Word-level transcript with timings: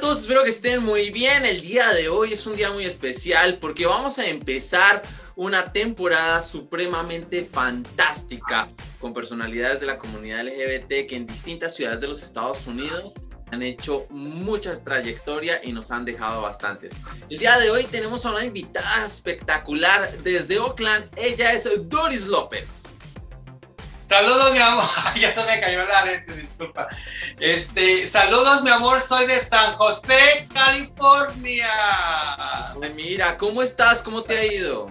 todos, 0.00 0.20
espero 0.20 0.42
que 0.42 0.50
estén 0.50 0.82
muy 0.82 1.10
bien. 1.10 1.44
El 1.44 1.60
día 1.60 1.92
de 1.92 2.08
hoy 2.08 2.32
es 2.32 2.46
un 2.46 2.56
día 2.56 2.70
muy 2.70 2.86
especial 2.86 3.58
porque 3.58 3.84
vamos 3.84 4.18
a 4.18 4.24
empezar 4.24 5.02
una 5.36 5.72
temporada 5.72 6.40
supremamente 6.40 7.44
fantástica 7.44 8.68
con 8.98 9.12
personalidades 9.12 9.78
de 9.80 9.86
la 9.86 9.98
comunidad 9.98 10.44
LGBT 10.44 11.06
que 11.06 11.16
en 11.16 11.26
distintas 11.26 11.74
ciudades 11.74 12.00
de 12.00 12.08
los 12.08 12.22
Estados 12.22 12.66
Unidos 12.66 13.12
han 13.52 13.62
hecho 13.62 14.06
mucha 14.08 14.82
trayectoria 14.82 15.60
y 15.62 15.72
nos 15.72 15.90
han 15.90 16.06
dejado 16.06 16.42
bastantes. 16.42 16.92
El 17.28 17.38
día 17.38 17.58
de 17.58 17.70
hoy 17.70 17.84
tenemos 17.84 18.24
a 18.24 18.30
una 18.30 18.44
invitada 18.44 19.04
espectacular 19.04 20.10
desde 20.22 20.58
Oakland. 20.58 21.10
Ella 21.16 21.52
es 21.52 21.68
Doris 21.88 22.26
López. 22.26 22.84
Saludos, 24.06 24.52
mi 24.52 24.58
amor. 24.58 24.84
ya 25.20 25.30
se 25.32 25.44
me 25.46 25.60
cayó 25.60 25.84
la 25.86 26.04
red, 26.04 26.22
disculpa. 26.60 26.88
Este, 27.38 28.06
saludos, 28.06 28.62
mi 28.62 28.70
amor. 28.70 29.00
Soy 29.00 29.26
de 29.26 29.40
San 29.40 29.74
José, 29.74 30.46
California. 30.52 31.68
Ay, 32.82 32.92
mira, 32.94 33.36
¿cómo 33.38 33.62
estás? 33.62 34.02
¿Cómo 34.02 34.22
te 34.22 34.36
ha 34.36 34.44
ido? 34.44 34.90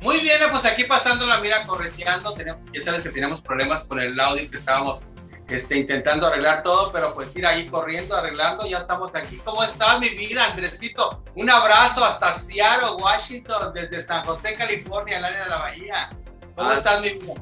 Muy 0.00 0.18
bien, 0.20 0.38
pues 0.50 0.64
aquí 0.64 0.84
pasando 0.84 1.26
la 1.26 1.38
mira 1.38 1.66
correteando. 1.66 2.32
Tenemos, 2.32 2.62
ya 2.72 2.80
sabes 2.80 3.02
que 3.02 3.10
teníamos 3.10 3.42
problemas 3.42 3.84
con 3.84 4.00
el 4.00 4.18
audio 4.18 4.48
que 4.48 4.56
estábamos 4.56 5.06
este, 5.48 5.76
intentando 5.76 6.28
arreglar 6.28 6.62
todo, 6.62 6.90
pero 6.92 7.12
pues 7.12 7.36
ir 7.36 7.44
ahí 7.44 7.66
corriendo, 7.66 8.16
arreglando, 8.16 8.66
ya 8.66 8.78
estamos 8.78 9.14
aquí. 9.14 9.36
¿Cómo 9.44 9.62
estás, 9.62 10.00
mi 10.00 10.08
vida, 10.10 10.46
Andresito? 10.46 11.22
Un 11.34 11.50
abrazo 11.50 12.04
hasta 12.04 12.32
Seattle, 12.32 13.02
Washington, 13.02 13.74
desde 13.74 14.00
San 14.00 14.24
José, 14.24 14.54
California, 14.54 15.18
el 15.18 15.24
área 15.26 15.44
de 15.44 15.50
la 15.50 15.58
bahía. 15.58 16.10
¿Cómo 16.56 16.70
ah, 16.70 16.74
estás, 16.74 17.00
mi 17.02 17.10
vida? 17.10 17.34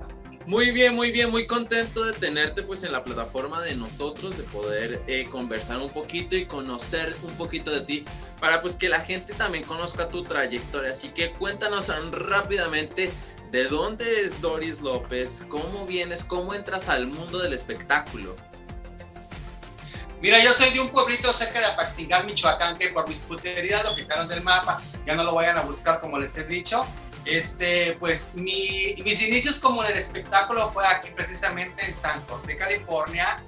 Muy 0.49 0.71
bien, 0.71 0.95
muy 0.95 1.10
bien, 1.10 1.30
muy 1.30 1.46
contento 1.46 2.02
de 2.07 2.15
tenerte 2.15 2.63
pues 2.63 2.82
en 2.82 2.91
la 2.91 3.04
plataforma 3.04 3.60
de 3.60 3.74
nosotros, 3.74 4.35
de 4.38 4.45
poder 4.45 5.02
eh, 5.07 5.29
conversar 5.30 5.77
un 5.77 5.91
poquito 5.91 6.37
y 6.37 6.46
conocer 6.46 7.15
un 7.23 7.35
poquito 7.35 7.71
de 7.71 7.82
ti, 7.82 8.04
para 8.41 8.63
pues 8.63 8.74
que 8.74 8.88
la 8.88 9.01
gente 9.01 9.35
también 9.35 9.63
conozca 9.63 10.09
tu 10.09 10.23
trayectoria. 10.23 10.93
Así 10.93 11.10
que 11.10 11.32
cuéntanos 11.32 11.93
rápidamente 12.13 13.10
de 13.51 13.65
dónde 13.66 14.23
es 14.23 14.41
Doris 14.41 14.80
López, 14.80 15.45
cómo 15.51 15.85
vienes, 15.85 16.24
cómo 16.24 16.54
entras 16.54 16.88
al 16.88 17.09
mundo 17.09 17.41
del 17.41 17.52
espectáculo. 17.52 18.35
Mira, 20.23 20.43
yo 20.43 20.54
soy 20.54 20.71
de 20.71 20.80
un 20.80 20.88
pueblito 20.88 21.30
cerca 21.30 21.60
de 21.60 21.66
Apaxingán, 21.66 22.24
Michoacán, 22.24 22.79
que 22.79 22.88
por 22.88 23.07
mis 23.07 23.21
puterías 23.21 23.85
lo 23.85 23.95
quitaron 23.95 24.26
del 24.26 24.43
mapa. 24.43 24.80
Ya 25.04 25.15
no 25.15 25.24
lo 25.24 25.35
vayan 25.35 25.59
a 25.59 25.60
buscar 25.60 26.01
como 26.01 26.19
les 26.19 26.38
he 26.38 26.45
dicho. 26.45 26.87
Este, 27.29 27.95
pues 28.01 28.30
mi, 28.34 28.95
mis 29.04 29.21
inicios 29.21 29.60
como 29.60 29.84
en 29.84 29.90
el 29.90 29.98
espectáculo 29.98 30.71
fue 30.73 30.87
aquí 30.87 31.10
precisamente 31.10 31.85
en 31.85 31.95
San 31.95 32.24
José, 32.26 32.57
California. 32.57 33.45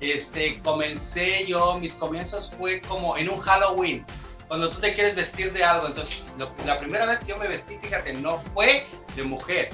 Este, 0.00 0.60
comencé 0.62 1.46
yo, 1.46 1.78
mis 1.78 1.94
comienzos 1.94 2.56
fue 2.56 2.80
como 2.82 3.16
en 3.16 3.28
un 3.30 3.38
Halloween, 3.38 4.04
cuando 4.48 4.68
tú 4.68 4.80
te 4.80 4.92
quieres 4.94 5.14
vestir 5.14 5.52
de 5.52 5.62
algo. 5.62 5.86
Entonces, 5.86 6.36
la 6.66 6.80
primera 6.80 7.06
vez 7.06 7.20
que 7.20 7.28
yo 7.28 7.38
me 7.38 7.46
vestí, 7.46 7.78
fíjate, 7.78 8.14
no 8.14 8.42
fue 8.52 8.88
de 9.14 9.22
mujer. 9.22 9.68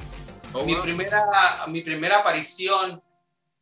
Oh, 0.52 0.62
mi, 0.64 0.74
primera, 0.74 1.24
mi 1.68 1.80
primera 1.80 2.18
aparición 2.18 3.02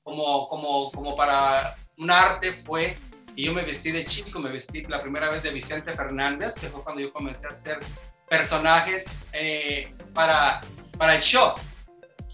como, 0.02 0.48
como, 0.48 0.90
como 0.90 1.14
para 1.14 1.76
un 1.98 2.10
arte 2.10 2.52
fue 2.52 2.96
y 3.36 3.46
yo 3.46 3.52
me 3.52 3.62
vestí 3.62 3.92
de 3.92 4.04
chico, 4.04 4.40
me 4.40 4.50
vestí 4.50 4.82
la 4.82 5.00
primera 5.00 5.30
vez 5.30 5.44
de 5.44 5.50
Vicente 5.50 5.94
Fernández, 5.94 6.56
que 6.56 6.68
fue 6.68 6.82
cuando 6.82 7.00
yo 7.00 7.12
comencé 7.12 7.46
a 7.46 7.50
hacer 7.50 7.78
personajes 8.28 9.20
eh, 9.32 9.94
para, 10.12 10.60
para 10.98 11.16
el 11.16 11.22
show. 11.22 11.54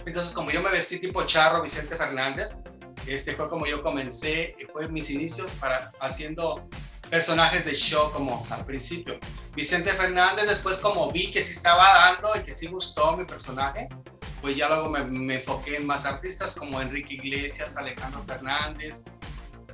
Entonces, 0.06 0.32
como 0.32 0.50
yo 0.50 0.62
me 0.62 0.70
vestí 0.70 0.98
tipo 0.98 1.22
charro 1.24 1.62
Vicente 1.62 1.96
Fernández, 1.96 2.62
este 3.06 3.34
fue 3.34 3.48
como 3.48 3.66
yo 3.66 3.82
comencé, 3.82 4.54
fue 4.72 4.88
mis 4.88 5.10
inicios 5.10 5.52
para 5.52 5.92
haciendo 6.00 6.68
personajes 7.10 7.64
de 7.64 7.74
show 7.74 8.10
como 8.12 8.46
al 8.50 8.64
principio. 8.64 9.18
Vicente 9.54 9.90
Fernández, 9.92 10.48
después 10.48 10.78
como 10.78 11.10
vi 11.10 11.30
que 11.30 11.42
sí 11.42 11.52
estaba 11.52 11.84
dando 11.94 12.32
y 12.36 12.42
que 12.42 12.52
sí 12.52 12.68
gustó 12.68 13.16
mi 13.16 13.24
personaje, 13.24 13.88
pues 14.40 14.56
ya 14.56 14.68
luego 14.68 14.88
me, 14.88 15.04
me 15.04 15.36
enfoqué 15.36 15.76
en 15.76 15.86
más 15.86 16.06
artistas 16.06 16.54
como 16.54 16.80
Enrique 16.80 17.14
Iglesias, 17.14 17.76
Alejandro 17.76 18.24
Fernández, 18.26 19.04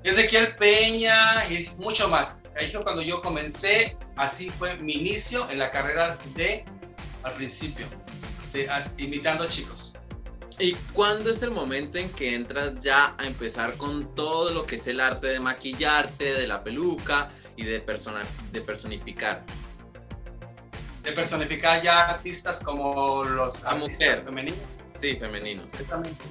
Ezequiel 0.03 0.57
Peña 0.57 1.45
y 1.51 1.69
mucho 1.79 2.09
más. 2.09 2.45
Ahí 2.59 2.71
fue 2.71 2.83
cuando 2.85 3.03
yo 3.03 3.21
comencé, 3.21 3.97
así 4.17 4.51
fue 4.51 4.77
mi 4.77 4.95
inicio 4.95 5.49
en 5.51 5.59
la 5.59 5.71
carrera 5.71 6.19
de, 6.35 6.65
al 7.23 7.35
principio, 7.35 7.87
de, 8.53 8.69
imitando 8.99 9.47
chicos. 9.47 9.97
¿Y 10.59 10.73
cuándo 10.93 11.31
es 11.31 11.43
el 11.43 11.51
momento 11.51 11.99
en 11.99 12.09
que 12.11 12.35
entras 12.35 12.81
ya 12.81 13.15
a 13.19 13.27
empezar 13.27 13.77
con 13.77 14.15
todo 14.15 14.51
lo 14.51 14.67
que 14.67 14.77
es 14.77 14.87
el 14.87 15.01
arte 15.01 15.27
de 15.27 15.41
maquillarte, 15.41 16.35
de 16.35 16.47
la 16.47 16.65
peluca 16.65 17.31
y 17.57 17.65
de, 17.65 17.81
persona, 17.81 18.23
de 18.53 18.63
personificar? 18.63 19.45
De 21.03 21.13
personificar 21.13 21.83
ya 21.83 22.09
artistas 22.09 22.61
como 22.61 23.23
los 23.25 23.65
artistas 23.65 24.25
femeninos. 24.25 24.59
Sí, 24.99 25.17
femeninos. 25.17 25.67
Exactamente. 25.67 26.25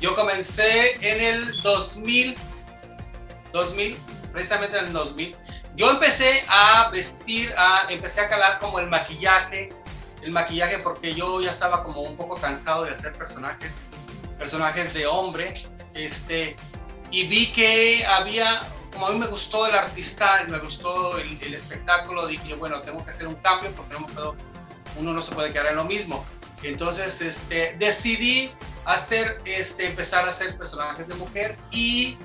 Yo 0.00 0.14
comencé 0.16 0.96
en 1.02 1.20
el 1.20 1.62
2000 1.62 2.34
2000, 3.54 3.96
precisamente 4.32 4.78
en 4.78 4.86
el 4.86 4.92
2000, 4.92 5.36
yo 5.76 5.90
empecé 5.90 6.44
a 6.48 6.88
vestir, 6.90 7.52
a, 7.56 7.86
empecé 7.88 8.20
a 8.20 8.28
calar 8.28 8.58
como 8.60 8.78
el 8.78 8.88
maquillaje, 8.88 9.70
el 10.22 10.30
maquillaje 10.30 10.78
porque 10.78 11.14
yo 11.14 11.40
ya 11.40 11.50
estaba 11.50 11.82
como 11.82 12.02
un 12.02 12.16
poco 12.16 12.36
cansado 12.36 12.84
de 12.84 12.92
hacer 12.92 13.14
personajes, 13.14 13.88
personajes 14.38 14.94
de 14.94 15.06
hombre, 15.06 15.54
este, 15.94 16.56
y 17.10 17.26
vi 17.26 17.50
que 17.52 18.04
había, 18.06 18.62
como 18.92 19.08
a 19.08 19.12
mí 19.12 19.18
me 19.18 19.26
gustó 19.26 19.66
el 19.66 19.74
artista, 19.74 20.44
me 20.48 20.58
gustó 20.58 21.18
el, 21.18 21.54
espectáculo, 21.54 22.26
dije, 22.26 22.54
bueno, 22.54 22.80
tengo 22.82 23.04
que 23.04 23.10
hacer 23.10 23.26
un 23.26 23.36
cambio 23.36 23.72
porque 23.72 23.96
uno 24.96 25.12
no 25.12 25.22
se 25.22 25.34
puede 25.34 25.52
quedar 25.52 25.66
en 25.66 25.76
lo 25.76 25.84
mismo. 25.84 26.24
Entonces, 26.62 27.20
este, 27.20 27.76
decidí 27.78 28.52
hacer, 28.86 29.42
este, 29.44 29.86
empezar 29.86 30.24
a 30.24 30.30
hacer 30.30 30.56
personajes 30.56 31.08
de 31.08 31.14
mujer 31.14 31.58
y 31.70 32.18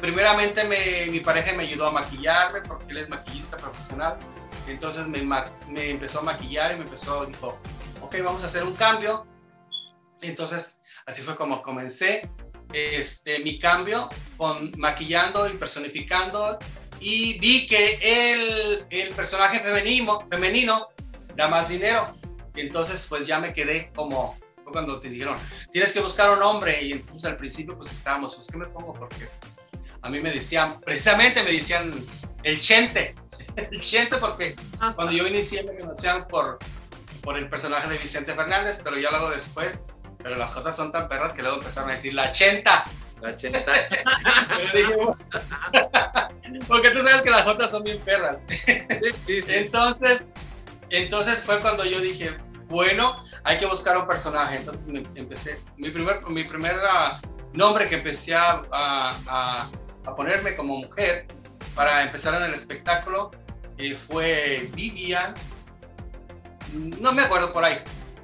primeramente 0.00 0.64
mi 1.10 1.20
pareja 1.20 1.54
me 1.54 1.64
ayudó 1.64 1.86
a 1.86 1.92
maquillarme 1.92 2.60
porque 2.62 2.90
él 2.90 2.98
es 2.98 3.08
maquillista 3.08 3.56
profesional. 3.56 4.18
Entonces 4.66 5.06
me, 5.06 5.22
me 5.68 5.90
empezó 5.90 6.20
a 6.20 6.22
maquillar 6.22 6.72
y 6.72 6.76
me 6.76 6.84
empezó, 6.84 7.26
dijo, 7.26 7.58
ok, 8.00 8.16
vamos 8.24 8.42
a 8.42 8.46
hacer 8.46 8.62
un 8.64 8.74
cambio. 8.74 9.26
Entonces 10.22 10.80
así 11.06 11.22
fue 11.22 11.36
como 11.36 11.62
comencé 11.62 12.30
este, 12.72 13.40
mi 13.40 13.58
cambio 13.58 14.08
con 14.36 14.72
maquillando 14.78 15.48
y 15.48 15.52
personificando 15.54 16.58
y 17.00 17.38
vi 17.40 17.66
que 17.66 17.98
el, 18.02 18.86
el 18.90 19.14
personaje 19.14 19.60
femenino, 19.60 20.26
femenino 20.28 20.88
da 21.36 21.48
más 21.48 21.68
dinero. 21.68 22.14
Entonces 22.54 23.06
pues 23.08 23.26
ya 23.26 23.40
me 23.40 23.54
quedé 23.54 23.90
como 23.94 24.38
cuando 24.70 25.00
te 25.00 25.08
dijeron, 25.08 25.36
tienes 25.72 25.92
que 25.92 26.00
buscar 26.00 26.30
un 26.30 26.42
hombre 26.42 26.80
y 26.82 26.92
entonces 26.92 27.24
al 27.24 27.36
principio 27.36 27.76
pues 27.76 27.92
estábamos, 27.92 28.34
pues 28.36 28.48
¿qué 28.50 28.58
me 28.58 28.66
pongo? 28.66 28.92
Porque 28.92 29.28
pues, 29.40 29.66
a 30.02 30.08
mí 30.08 30.20
me 30.20 30.32
decían, 30.32 30.80
precisamente 30.80 31.42
me 31.42 31.52
decían 31.52 31.92
el 32.42 32.60
chente, 32.60 33.14
el 33.56 33.80
chente 33.80 34.16
porque 34.16 34.56
cuando 34.78 35.12
yo 35.12 35.26
inicié 35.26 35.62
me 35.64 35.78
conocían 35.78 36.26
por, 36.28 36.58
por 37.22 37.36
el 37.36 37.48
personaje 37.48 37.88
de 37.88 37.98
Vicente 37.98 38.34
Fernández, 38.34 38.80
pero 38.82 38.98
ya 38.98 39.10
luego 39.10 39.30
después, 39.30 39.84
pero 40.22 40.36
las 40.36 40.54
jotas 40.54 40.76
son 40.76 40.92
tan 40.92 41.08
perras 41.08 41.32
que 41.32 41.42
luego 41.42 41.58
empezaron 41.58 41.90
a 41.90 41.94
decir 41.94 42.14
la 42.14 42.30
chenta. 42.30 42.84
La 43.20 43.36
chenta. 43.36 43.60
porque 46.68 46.90
tú 46.90 46.98
sabes 46.98 47.22
que 47.22 47.30
las 47.30 47.42
jotas 47.42 47.70
son 47.70 47.84
bien 47.84 47.98
perras. 48.00 48.44
Entonces, 49.26 50.26
entonces 50.88 51.42
fue 51.44 51.60
cuando 51.60 51.84
yo 51.84 52.00
dije, 52.00 52.36
bueno, 52.68 53.20
hay 53.44 53.58
que 53.58 53.66
buscar 53.66 53.98
un 53.98 54.06
personaje. 54.06 54.56
Entonces 54.56 54.88
me 54.88 55.02
empecé, 55.16 55.60
mi 55.76 55.90
primer, 55.90 56.22
mi 56.22 56.44
primer 56.44 56.76
nombre 57.52 57.88
que 57.88 57.96
empecé 57.96 58.34
a, 58.34 58.62
a 58.72 59.70
ponerme 60.04 60.56
como 60.56 60.76
mujer 60.76 61.26
para 61.74 62.02
empezar 62.02 62.34
en 62.34 62.42
el 62.42 62.54
espectáculo 62.54 63.30
eh, 63.78 63.94
fue 63.94 64.68
Vivian, 64.74 65.34
no 67.00 67.12
me 67.12 67.22
acuerdo 67.22 67.52
por 67.52 67.64
ahí, 67.64 67.78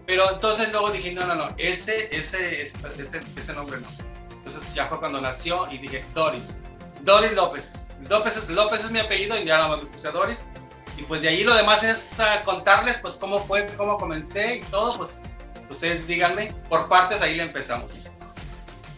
pero 0.06 0.30
entonces 0.32 0.70
luego 0.72 0.90
dije, 0.90 1.12
no, 1.12 1.26
no, 1.26 1.34
no, 1.34 1.54
ese, 1.58 2.14
ese, 2.16 2.62
ese, 2.62 3.20
ese 3.36 3.52
nombre 3.54 3.80
no. 3.80 3.88
Entonces 4.30 4.74
ya 4.74 4.86
fue 4.86 5.00
cuando 5.00 5.20
nació 5.20 5.70
y 5.72 5.78
dije, 5.78 6.04
Doris, 6.14 6.62
Doris 7.02 7.32
López. 7.32 7.96
López, 8.08 8.48
López 8.48 8.84
es 8.84 8.90
mi 8.90 9.00
apellido 9.00 9.40
y 9.40 9.44
ya 9.44 9.58
no 9.58 9.76
me 9.76 9.84
puse 9.86 10.10
Doris. 10.10 10.48
Y 10.96 11.02
pues 11.02 11.22
de 11.22 11.28
ahí 11.28 11.44
lo 11.44 11.54
demás 11.54 11.82
es 11.84 12.20
uh, 12.20 12.44
contarles 12.44 12.98
pues 12.98 13.16
cómo 13.16 13.44
fue, 13.46 13.66
cómo 13.76 13.96
comencé 13.96 14.56
y 14.56 14.60
todo, 14.62 14.96
pues 14.96 15.22
ustedes 15.68 16.06
díganme, 16.06 16.54
por 16.68 16.88
partes 16.88 17.22
ahí 17.22 17.36
le 17.36 17.44
empezamos. 17.44 18.12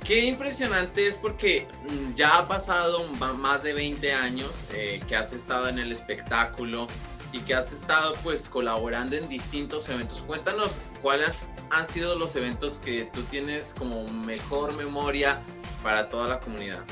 Qué 0.09 0.25
impresionante 0.25 1.07
es 1.07 1.19
porque 1.19 1.69
mm, 1.83 2.15
ya 2.15 2.39
ha 2.39 2.49
pasado 2.49 3.05
más 3.13 3.63
de 3.63 3.75
20 3.75 4.15
años 4.15 4.65
eh, 4.73 5.03
que 5.07 5.15
has 5.15 5.35
estado 5.35 5.69
en 5.69 5.79
el 5.79 5.93
espectáculo 5.93 6.87
y 7.31 7.41
que 7.41 7.55
has 7.55 7.73
estado 7.73 8.15
pues 8.23 8.49
colaborando 8.49 9.17
en 9.17 9.29
distintos 9.29 9.87
eventos. 9.91 10.23
Cuéntanos 10.23 10.81
cuáles 11.03 11.51
han 11.69 11.87
sido 11.87 12.19
los 12.19 12.37
eventos 12.37 12.79
que 12.79 13.05
tú 13.13 13.23
tienes 13.25 13.75
como 13.75 14.09
mejor 14.09 14.73
memoria 14.77 15.43
para 15.83 16.09
toda 16.09 16.27
la 16.27 16.41
comunidad. 16.41 16.83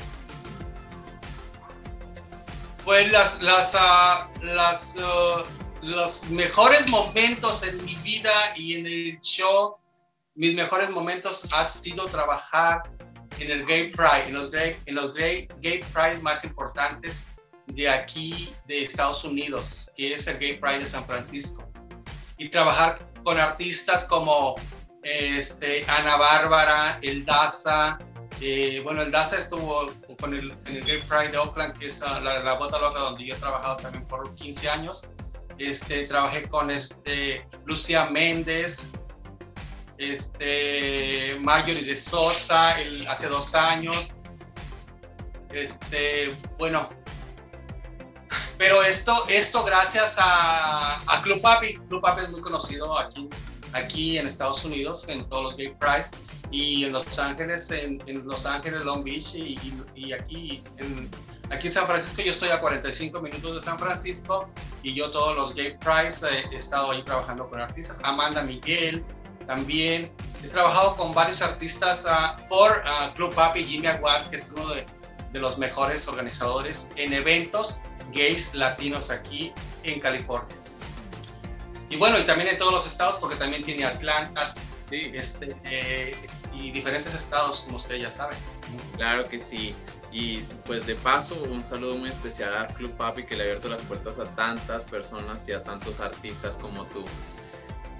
Pues 2.85 3.11
las, 3.11 3.73
ah, 3.79 4.29
ah, 4.59 5.43
los 5.81 6.29
mejores 6.29 6.87
momentos 6.87 7.63
en 7.63 7.83
mi 7.83 7.95
vida 7.95 8.53
y 8.55 8.75
en 8.75 8.85
el 8.85 9.19
show, 9.21 9.77
mis 10.35 10.53
mejores 10.53 10.91
momentos 10.91 11.47
ha 11.51 11.65
sido 11.65 12.05
trabajar 12.05 12.83
en 13.39 13.51
el 13.51 13.65
Gay 13.65 13.91
Pride, 13.91 14.27
en 14.27 14.33
los 14.33 14.51
Gay, 14.51 14.75
en 14.85 14.95
los 14.95 15.13
Gay, 15.13 15.47
Gay 15.61 15.81
Pride 15.93 16.19
más 16.21 16.43
importantes 16.43 17.31
de 17.67 17.89
aquí, 17.89 18.53
de 18.67 18.83
Estados 18.83 19.23
Unidos, 19.23 19.91
que 19.95 20.13
es 20.13 20.27
el 20.27 20.39
Gay 20.39 20.59
Pride 20.59 20.79
de 20.79 20.85
San 20.85 21.05
Francisco. 21.05 21.69
Y 22.37 22.49
trabajar 22.49 23.07
con 23.23 23.39
artistas 23.39 24.05
como 24.05 24.55
este, 25.03 25.85
Ana 25.87 26.15
Bárbara, 26.17 26.99
El 27.01 27.25
Daza, 27.25 27.97
eh, 28.39 28.81
bueno, 28.83 29.01
el 29.01 29.11
Daza 29.11 29.37
estuvo 29.37 29.91
con 30.19 30.33
el, 30.33 30.51
en 30.67 30.75
el 30.77 30.83
Gay 30.83 31.01
Pride 31.07 31.29
de 31.29 31.37
Oakland, 31.37 31.77
que 31.79 31.87
es 31.87 32.01
la, 32.01 32.19
la 32.19 32.53
bota 32.53 32.79
loca 32.79 32.99
donde 32.99 33.25
yo 33.25 33.35
he 33.35 33.37
trabajado 33.39 33.77
también 33.77 34.05
por 34.05 34.33
15 34.35 34.69
años. 34.69 35.09
Este, 35.57 36.03
trabajé 36.03 36.47
con 36.47 36.69
este, 36.69 37.47
Lucía 37.65 38.09
Méndez, 38.11 38.91
este, 39.97 41.37
Marjorie 41.39 41.83
de 41.83 41.95
Sosa 41.95 42.79
el, 42.81 43.07
hace 43.07 43.27
dos 43.27 43.55
años. 43.55 44.15
Este, 45.51 46.35
bueno, 46.57 46.89
pero 48.57 48.81
esto, 48.83 49.13
esto 49.29 49.63
gracias 49.63 50.17
a, 50.19 50.95
a 50.95 51.21
Club 51.21 51.41
Papi. 51.41 51.77
Club 51.89 52.01
Papi 52.01 52.23
es 52.23 52.29
muy 52.29 52.41
conocido 52.41 52.97
aquí, 52.97 53.29
aquí 53.73 54.17
en 54.17 54.27
Estados 54.27 54.65
Unidos, 54.65 55.07
en 55.07 55.27
todos 55.29 55.43
los 55.43 55.57
Gay 55.57 55.75
Prides 55.79 56.11
y 56.51 56.85
en 56.85 56.93
Los 56.93 57.19
Ángeles, 57.19 57.71
en, 57.71 58.01
Los 58.25 58.45
Ángeles, 58.45 58.81
Long 58.81 59.03
Beach 59.03 59.35
y, 59.35 59.59
y, 59.95 60.13
aquí, 60.13 60.63
en, 60.77 61.09
aquí 61.51 61.67
en 61.67 61.73
San 61.73 61.85
Francisco. 61.85 62.21
Yo 62.21 62.31
estoy 62.31 62.49
a 62.49 62.59
45 62.59 63.21
minutos 63.21 63.55
de 63.55 63.61
San 63.61 63.77
Francisco 63.77 64.49
y 64.81 64.93
yo 64.93 65.11
todos 65.11 65.35
los 65.35 65.53
Gay 65.53 65.77
Prides 65.77 66.23
he 66.23 66.55
estado 66.55 66.91
ahí 66.91 67.03
trabajando 67.03 67.49
con 67.49 67.59
artistas. 67.61 68.01
Amanda 68.03 68.41
Miguel 68.43 69.03
también. 69.47 70.11
He 70.43 70.49
trabajado 70.49 70.95
con 70.95 71.13
varios 71.13 71.41
artistas 71.41 72.05
uh, 72.05 72.47
por 72.47 72.71
uh, 72.71 73.13
Club 73.15 73.33
Papi, 73.33 73.63
Jimmy 73.63 73.87
Aguad, 73.87 74.27
que 74.27 74.35
es 74.35 74.51
uno 74.55 74.69
de, 74.75 74.85
de 75.31 75.39
los 75.39 75.57
mejores 75.57 76.07
organizadores 76.07 76.89
en 76.95 77.13
eventos 77.13 77.79
gays 78.13 78.53
latinos 78.53 79.09
aquí 79.09 79.51
en 79.83 79.99
California. 79.99 80.55
Y 81.89 81.95
bueno, 81.95 82.19
y 82.19 82.23
también 82.23 82.49
en 82.49 82.57
todos 82.57 82.73
los 82.73 82.85
estados, 82.85 83.15
porque 83.19 83.35
también 83.35 83.63
tiene 83.63 83.85
Atlanta 83.85 84.43
este, 84.91 85.55
eh, 85.63 86.15
y 86.53 86.71
diferentes 86.71 87.13
estados, 87.13 87.61
como 87.61 87.77
usted 87.77 87.95
ya 87.95 88.11
sabe. 88.11 88.35
Claro 88.95 89.27
que 89.27 89.39
sí. 89.39 89.73
Y 90.11 90.39
pues 90.65 90.85
de 90.85 90.95
paso, 90.95 91.35
un 91.43 91.63
saludo 91.63 91.95
muy 91.97 92.09
especial 92.09 92.55
a 92.55 92.67
Club 92.67 92.91
Papi 92.97 93.25
que 93.25 93.35
le 93.35 93.43
ha 93.43 93.45
abierto 93.45 93.69
las 93.69 93.81
puertas 93.83 94.19
a 94.19 94.23
tantas 94.23 94.83
personas 94.85 95.47
y 95.47 95.53
a 95.53 95.63
tantos 95.63 95.99
artistas 95.99 96.57
como 96.57 96.85
tú. 96.87 97.03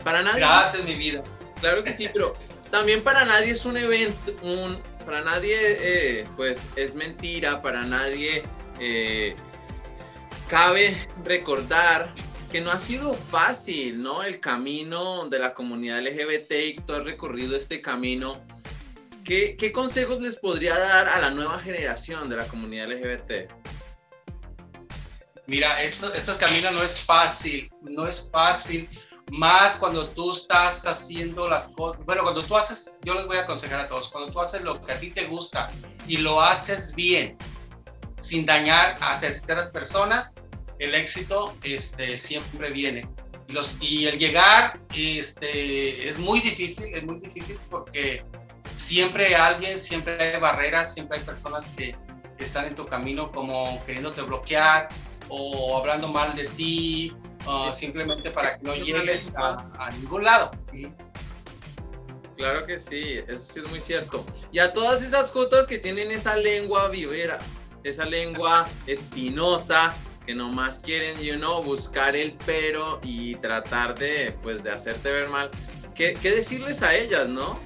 Para 0.04 0.22
nadie. 0.22 0.40
Gracias, 0.40 0.86
mi 0.86 0.96
vida. 0.96 1.22
Claro 1.60 1.84
que 1.84 1.92
sí, 1.92 2.10
pero 2.12 2.36
también 2.70 3.02
para 3.02 3.26
nadie 3.26 3.52
es 3.52 3.66
un 3.66 3.78
evento, 3.78 4.36
un, 4.44 4.80
para 5.06 5.22
nadie 5.22 5.58
eh, 5.60 6.28
pues 6.36 6.68
es 6.76 6.96
mentira, 6.96 7.62
para 7.62 7.84
nadie 7.84 8.44
eh, 8.80 9.36
cabe 10.50 10.96
recordar 11.24 12.14
que 12.52 12.62
no 12.62 12.72
ha 12.72 12.78
sido 12.78 13.14
fácil, 13.14 14.02
¿no? 14.02 14.24
El 14.24 14.40
camino 14.40 15.28
de 15.28 15.40
la 15.40 15.54
comunidad 15.54 16.02
LGBT 16.02 16.52
y 16.52 16.76
tú 16.76 16.94
has 16.94 17.04
recorrido 17.04 17.58
este 17.58 17.82
camino. 17.82 18.42
¿Qué, 19.24 19.58
¿Qué, 19.58 19.74
consejos 19.74 20.22
les 20.22 20.38
podría 20.38 20.78
dar 20.78 21.10
a 21.10 21.20
la 21.20 21.32
nueva 21.32 21.60
generación 21.60 22.30
de 22.30 22.38
la 22.38 22.48
comunidad 22.48 22.90
LGBT? 22.90 23.52
Mira, 25.48 25.82
esto, 25.82 26.14
esto 26.14 26.38
camino 26.38 26.72
no 26.72 26.84
es 26.84 27.02
fácil, 27.02 27.70
no 27.82 28.08
es 28.08 28.30
fácil, 28.32 28.88
más 29.34 29.78
cuando 29.78 30.08
tú 30.10 30.34
estás 30.34 30.86
haciendo 30.86 31.48
las 31.48 31.70
cosas, 31.70 32.04
bueno, 32.06 32.24
cuando 32.24 32.44
tú 32.44 32.56
haces, 32.56 32.98
yo 33.04 33.16
les 33.16 33.28
voy 33.28 33.38
a 33.38 33.42
aconsejar 33.42 33.82
a 33.82 33.88
todos, 33.88 34.10
cuando 34.10 34.32
tú 34.32 34.40
haces 34.40 34.62
lo 34.62 34.84
que 34.86 34.94
a 34.94 35.00
ti 35.00 35.12
te 35.12 35.26
gusta 35.26 35.72
y 36.08 36.18
lo 36.18 36.42
haces 36.42 36.96
bien, 36.96 37.38
sin 38.20 38.46
dañar 38.46 38.98
a 39.02 39.20
terceras 39.20 39.70
personas, 39.70 40.36
el 40.80 40.96
éxito 40.96 41.54
este, 41.64 42.18
siempre 42.18 42.72
viene. 42.72 43.08
Y, 43.82 44.06
el 44.06 44.20
llegar 44.20 44.80
este, 44.94 46.10
es 46.10 46.20
muy 46.20 46.40
difícil, 46.42 46.94
es 46.94 47.04
muy 47.04 47.20
difícil 47.20 47.58
porque 47.70 48.26
siempre 48.74 49.28
hay 49.28 49.34
alguien, 49.34 49.78
siempre 49.78 50.22
hay 50.22 50.40
barreras, 50.40 50.94
siempre 50.94 51.20
hay 51.20 51.24
personas 51.24 51.68
que 51.78 51.96
están 52.40 52.66
en 52.66 52.76
tu 52.76 52.86
camino 52.86 53.32
como 53.32 53.84
queriéndote 53.86 54.22
bloquear 54.22 54.90
o 55.30 55.78
hablando 55.78 56.10
mal 56.10 56.36
de 56.36 56.46
ti, 56.50 57.16
simplemente 57.72 58.32
para 58.32 58.58
que 58.58 58.64
no 58.64 58.76
llegues 58.76 59.34
a, 59.38 59.90
ningún 60.00 60.24
lado. 60.24 60.52
Claro 62.36 62.66
que 62.66 62.78
sí, 62.78 63.20
eso 63.28 63.40
sí 63.40 63.60
es 63.60 63.70
muy 63.70 63.82
cierto. 63.82 64.26
Y 64.52 64.60
a 64.60 64.74
todas 64.74 65.02
esas 65.02 65.32
jotas 65.32 65.66
que 65.66 65.80
tienen 65.80 66.12
esa 66.12 66.36
lengua 66.36 66.88
vivera, 66.88 67.40
esa 67.84 68.06
lengua 68.06 68.68
espinosa 68.86 69.94
que 70.26 70.36
nomás 70.36 70.80
quieren, 70.80 71.20
you 71.20 71.36
know, 71.36 71.64
buscar 71.64 72.16
el 72.16 72.34
pero 72.46 73.00
y 73.02 73.36
tratar 73.36 73.98
de, 73.98 74.36
pues, 74.44 74.62
de 74.62 74.72
hacerte 74.72 75.10
ver 75.10 75.30
mal. 75.30 75.50
¿Qué, 75.96 76.16
qué 76.22 76.32
decirles 76.32 76.84
a 76.84 76.94
ellas, 76.94 77.28
no? 77.28 77.60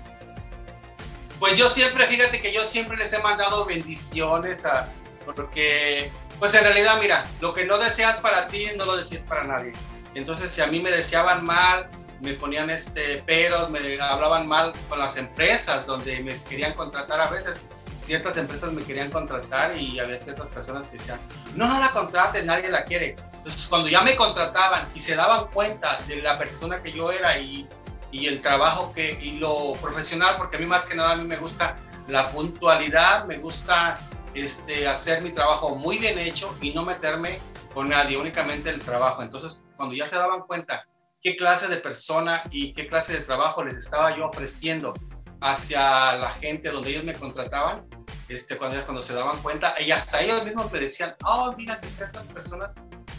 Pues 1.39 1.57
yo 1.57 1.67
siempre, 1.67 2.05
fíjate 2.05 2.39
que 2.39 2.53
yo 2.53 2.63
siempre 2.63 2.95
les 2.97 3.11
he 3.13 3.23
mandado 3.23 3.65
bendiciones 3.65 4.63
a, 4.65 4.87
porque, 5.25 6.11
pues 6.41 6.55
en 6.55 6.63
realidad, 6.63 6.97
mira, 6.99 7.23
lo 7.39 7.53
que 7.53 7.65
no 7.65 7.77
deseas 7.77 8.17
para 8.17 8.47
ti, 8.47 8.65
no 8.75 8.85
lo 8.85 8.97
deseas 8.97 9.21
para 9.21 9.43
nadie. 9.43 9.73
Entonces, 10.15 10.51
si 10.51 10.59
a 10.59 10.65
mí 10.65 10.79
me 10.79 10.89
deseaban 10.89 11.45
mal, 11.45 11.87
me 12.19 12.33
ponían 12.33 12.71
este 12.71 13.21
peros, 13.27 13.69
me 13.69 13.79
hablaban 14.01 14.47
mal 14.47 14.73
con 14.89 14.97
las 14.97 15.17
empresas 15.17 15.85
donde 15.85 16.19
me 16.23 16.33
querían 16.33 16.73
contratar 16.73 17.21
a 17.21 17.27
veces, 17.27 17.65
ciertas 17.99 18.37
empresas 18.37 18.73
me 18.73 18.81
querían 18.83 19.11
contratar 19.11 19.77
y 19.77 19.99
había 19.99 20.17
ciertas 20.17 20.49
personas 20.49 20.87
que 20.87 20.97
decían, 20.97 21.19
no, 21.53 21.67
no 21.67 21.79
la 21.79 21.91
contraten, 21.91 22.47
nadie 22.47 22.69
la 22.69 22.85
quiere. 22.85 23.15
Entonces, 23.33 23.67
cuando 23.67 23.89
ya 23.89 24.01
me 24.01 24.15
contrataban 24.15 24.89
y 24.95 24.99
se 24.99 25.15
daban 25.15 25.45
cuenta 25.53 25.99
de 26.07 26.23
la 26.23 26.39
persona 26.39 26.81
que 26.81 26.91
yo 26.91 27.11
era 27.11 27.37
y, 27.37 27.69
y 28.11 28.25
el 28.25 28.41
trabajo 28.41 28.91
que, 28.93 29.15
y 29.21 29.37
lo 29.37 29.73
profesional, 29.73 30.33
porque 30.39 30.57
a 30.57 30.59
mí 30.59 30.65
más 30.65 30.87
que 30.87 30.95
nada 30.95 31.11
a 31.11 31.15
mí 31.17 31.23
me 31.23 31.37
gusta 31.37 31.75
la 32.07 32.31
puntualidad, 32.31 33.25
me 33.25 33.37
gusta 33.37 33.99
este, 34.35 34.87
hacer 34.87 35.21
mi 35.21 35.31
trabajo 35.31 35.75
muy 35.75 35.97
bien 35.97 36.17
hecho 36.19 36.55
y 36.61 36.71
no 36.71 36.83
meterme 36.83 37.39
con 37.73 37.89
nadie, 37.89 38.17
únicamente 38.17 38.69
el 38.69 38.81
trabajo. 38.81 39.21
Entonces, 39.21 39.63
cuando 39.77 39.95
ya 39.95 40.07
se 40.07 40.15
daban 40.15 40.41
cuenta 40.41 40.87
qué 41.21 41.35
clase 41.35 41.67
de 41.67 41.77
persona 41.77 42.41
y 42.51 42.73
qué 42.73 42.87
clase 42.87 43.13
de 43.13 43.21
trabajo 43.21 43.63
les 43.63 43.75
estaba 43.75 44.15
yo 44.17 44.25
ofreciendo 44.27 44.93
hacia 45.41 46.15
la 46.15 46.31
gente 46.31 46.69
donde 46.69 46.91
ellos 46.91 47.03
me 47.03 47.13
contrataban, 47.13 47.87
este, 48.29 48.57
cuando, 48.57 48.83
cuando 48.85 49.01
se 49.01 49.13
daban 49.13 49.41
cuenta, 49.41 49.75
y 49.85 49.91
hasta 49.91 50.21
ellos 50.21 50.45
mismos 50.45 50.71
me 50.71 50.79
decían, 50.79 51.15
oh, 51.25 51.53
fíjate, 51.53 51.89
ciertas 51.89 52.27
personas, 52.27 52.75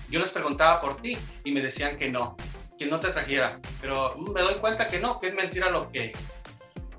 yo 0.08 0.20
les 0.20 0.30
preguntaba 0.30 0.80
por 0.80 1.00
ti 1.00 1.18
y 1.44 1.52
me 1.52 1.60
decían 1.60 1.98
que 1.98 2.10
no, 2.10 2.36
que 2.78 2.86
no 2.86 3.00
te 3.00 3.08
trajera, 3.08 3.60
pero 3.80 4.16
me 4.16 4.40
doy 4.40 4.54
cuenta 4.54 4.88
que 4.88 4.98
no, 4.98 5.20
que 5.20 5.28
es 5.28 5.34
mentira 5.34 5.70
lo 5.70 5.90
que, 5.90 6.12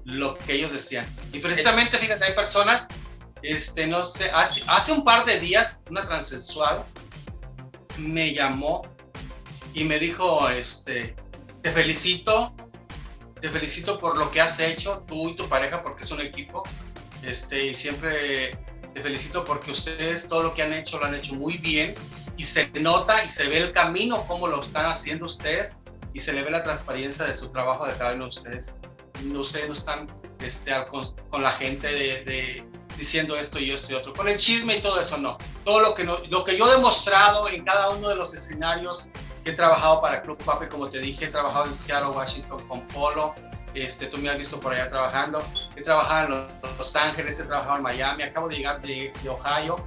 lo 0.04 0.38
que 0.38 0.54
ellos 0.54 0.72
decían. 0.72 1.08
Y 1.32 1.40
precisamente, 1.40 1.98
fíjate, 1.98 2.26
hay 2.26 2.36
personas, 2.36 2.88
este, 3.44 3.88
no 3.88 4.04
sé, 4.04 4.32
hace, 4.32 4.64
hace 4.68 4.92
un 4.92 5.04
par 5.04 5.26
de 5.26 5.40
días, 5.40 5.84
una 5.90 6.06
transexual 6.06 6.84
me 7.98 8.34
llamó 8.34 8.82
y 9.74 9.84
me 9.84 10.00
dijo, 10.00 10.50
este, 10.50 11.16
te 11.62 11.72
felicito 11.72 12.54
te 13.44 13.50
felicito 13.50 14.00
por 14.00 14.18
lo 14.18 14.32
que 14.32 14.40
has 14.40 14.58
hecho, 14.62 15.04
tú 15.06 15.28
y 15.28 15.36
tu 15.36 15.50
pareja, 15.50 15.84
porque 15.84 16.04
es 16.04 16.12
un 16.12 16.22
equipo. 16.22 16.64
Este, 17.24 17.66
y 17.66 17.76
siempre 17.76 18.58
te 18.94 19.02
felicito 19.02 19.44
porque 19.44 19.72
ustedes 19.72 20.30
todo 20.30 20.44
lo 20.44 20.54
que 20.54 20.64
han 20.64 20.72
hecho 20.72 20.98
lo 20.98 21.08
han 21.08 21.16
hecho 21.16 21.36
muy 21.36 21.58
bien 21.58 21.94
y 22.38 22.46
se 22.46 22.70
nota 22.80 23.22
y 23.22 23.28
se 23.28 23.50
ve 23.50 23.58
el 23.58 23.74
camino, 23.74 24.26
cómo 24.28 24.48
lo 24.48 24.62
están 24.62 24.86
haciendo 24.86 25.26
ustedes 25.26 25.76
y 26.14 26.22
se 26.22 26.32
le 26.32 26.44
ve 26.44 26.52
la 26.52 26.64
transparencia 26.64 27.26
de 27.26 27.36
su 27.36 27.50
trabajo 27.50 27.86
de 27.86 27.94
cada 27.96 28.14
uno 28.14 28.24
de 28.24 28.30
ustedes. 28.30 28.78
Ustedes 29.36 29.68
no 29.68 29.74
están 29.74 30.08
este, 30.40 30.72
con, 31.30 31.44
la 31.44 31.52
gente 31.52 31.88
de, 31.88 32.64
diciendo 32.98 33.36
esto 33.36 33.60
y 33.60 33.72
esto 33.72 33.94
y 33.94 33.96
otro, 33.96 34.14
con 34.14 34.28
el 34.28 34.38
chisme 34.38 34.78
y 34.78 34.82
todo 34.82 35.00
eso, 35.00 35.18
no. 35.18 35.38
Todo 35.64 35.82
lo 35.82 35.96
que, 35.96 36.04
no, 36.04 36.18
lo 36.30 36.44
que 36.44 36.58
yo 36.58 36.68
he 36.68 36.76
demostrado 36.76 37.48
en 37.50 37.64
cada 37.64 37.90
uno 37.90 38.10
de 38.10 38.16
los 38.16 38.34
escenarios 38.34 39.10
He 39.46 39.52
trabajado 39.52 40.02
para 40.02 40.22
Club 40.22 40.42
Papi, 40.44 40.68
como 40.68 40.90
te 40.90 41.00
dije, 41.00 41.26
he 41.26 41.28
trabajado 41.28 41.66
en 41.66 41.74
Seattle, 41.74 42.12
Washington 42.12 42.66
con 42.68 42.88
Polo. 42.88 43.36
Este, 43.74 44.06
tú 44.08 44.18
me 44.18 44.30
has 44.30 44.38
visto 44.38 44.60
por 44.60 44.74
allá 44.74 44.90
trabajando. 44.90 45.44
He 45.76 45.82
trabajado 45.82 46.48
en 46.48 46.78
Los 46.78 46.96
Ángeles, 46.96 47.40
he 47.40 47.44
trabajado 47.44 47.78
en 47.78 47.84
Miami. 47.84 48.24
Acabo 48.24 48.48
de 48.48 48.58
llegar 48.58 48.82
de, 48.82 49.12
Ohio. 49.28 49.86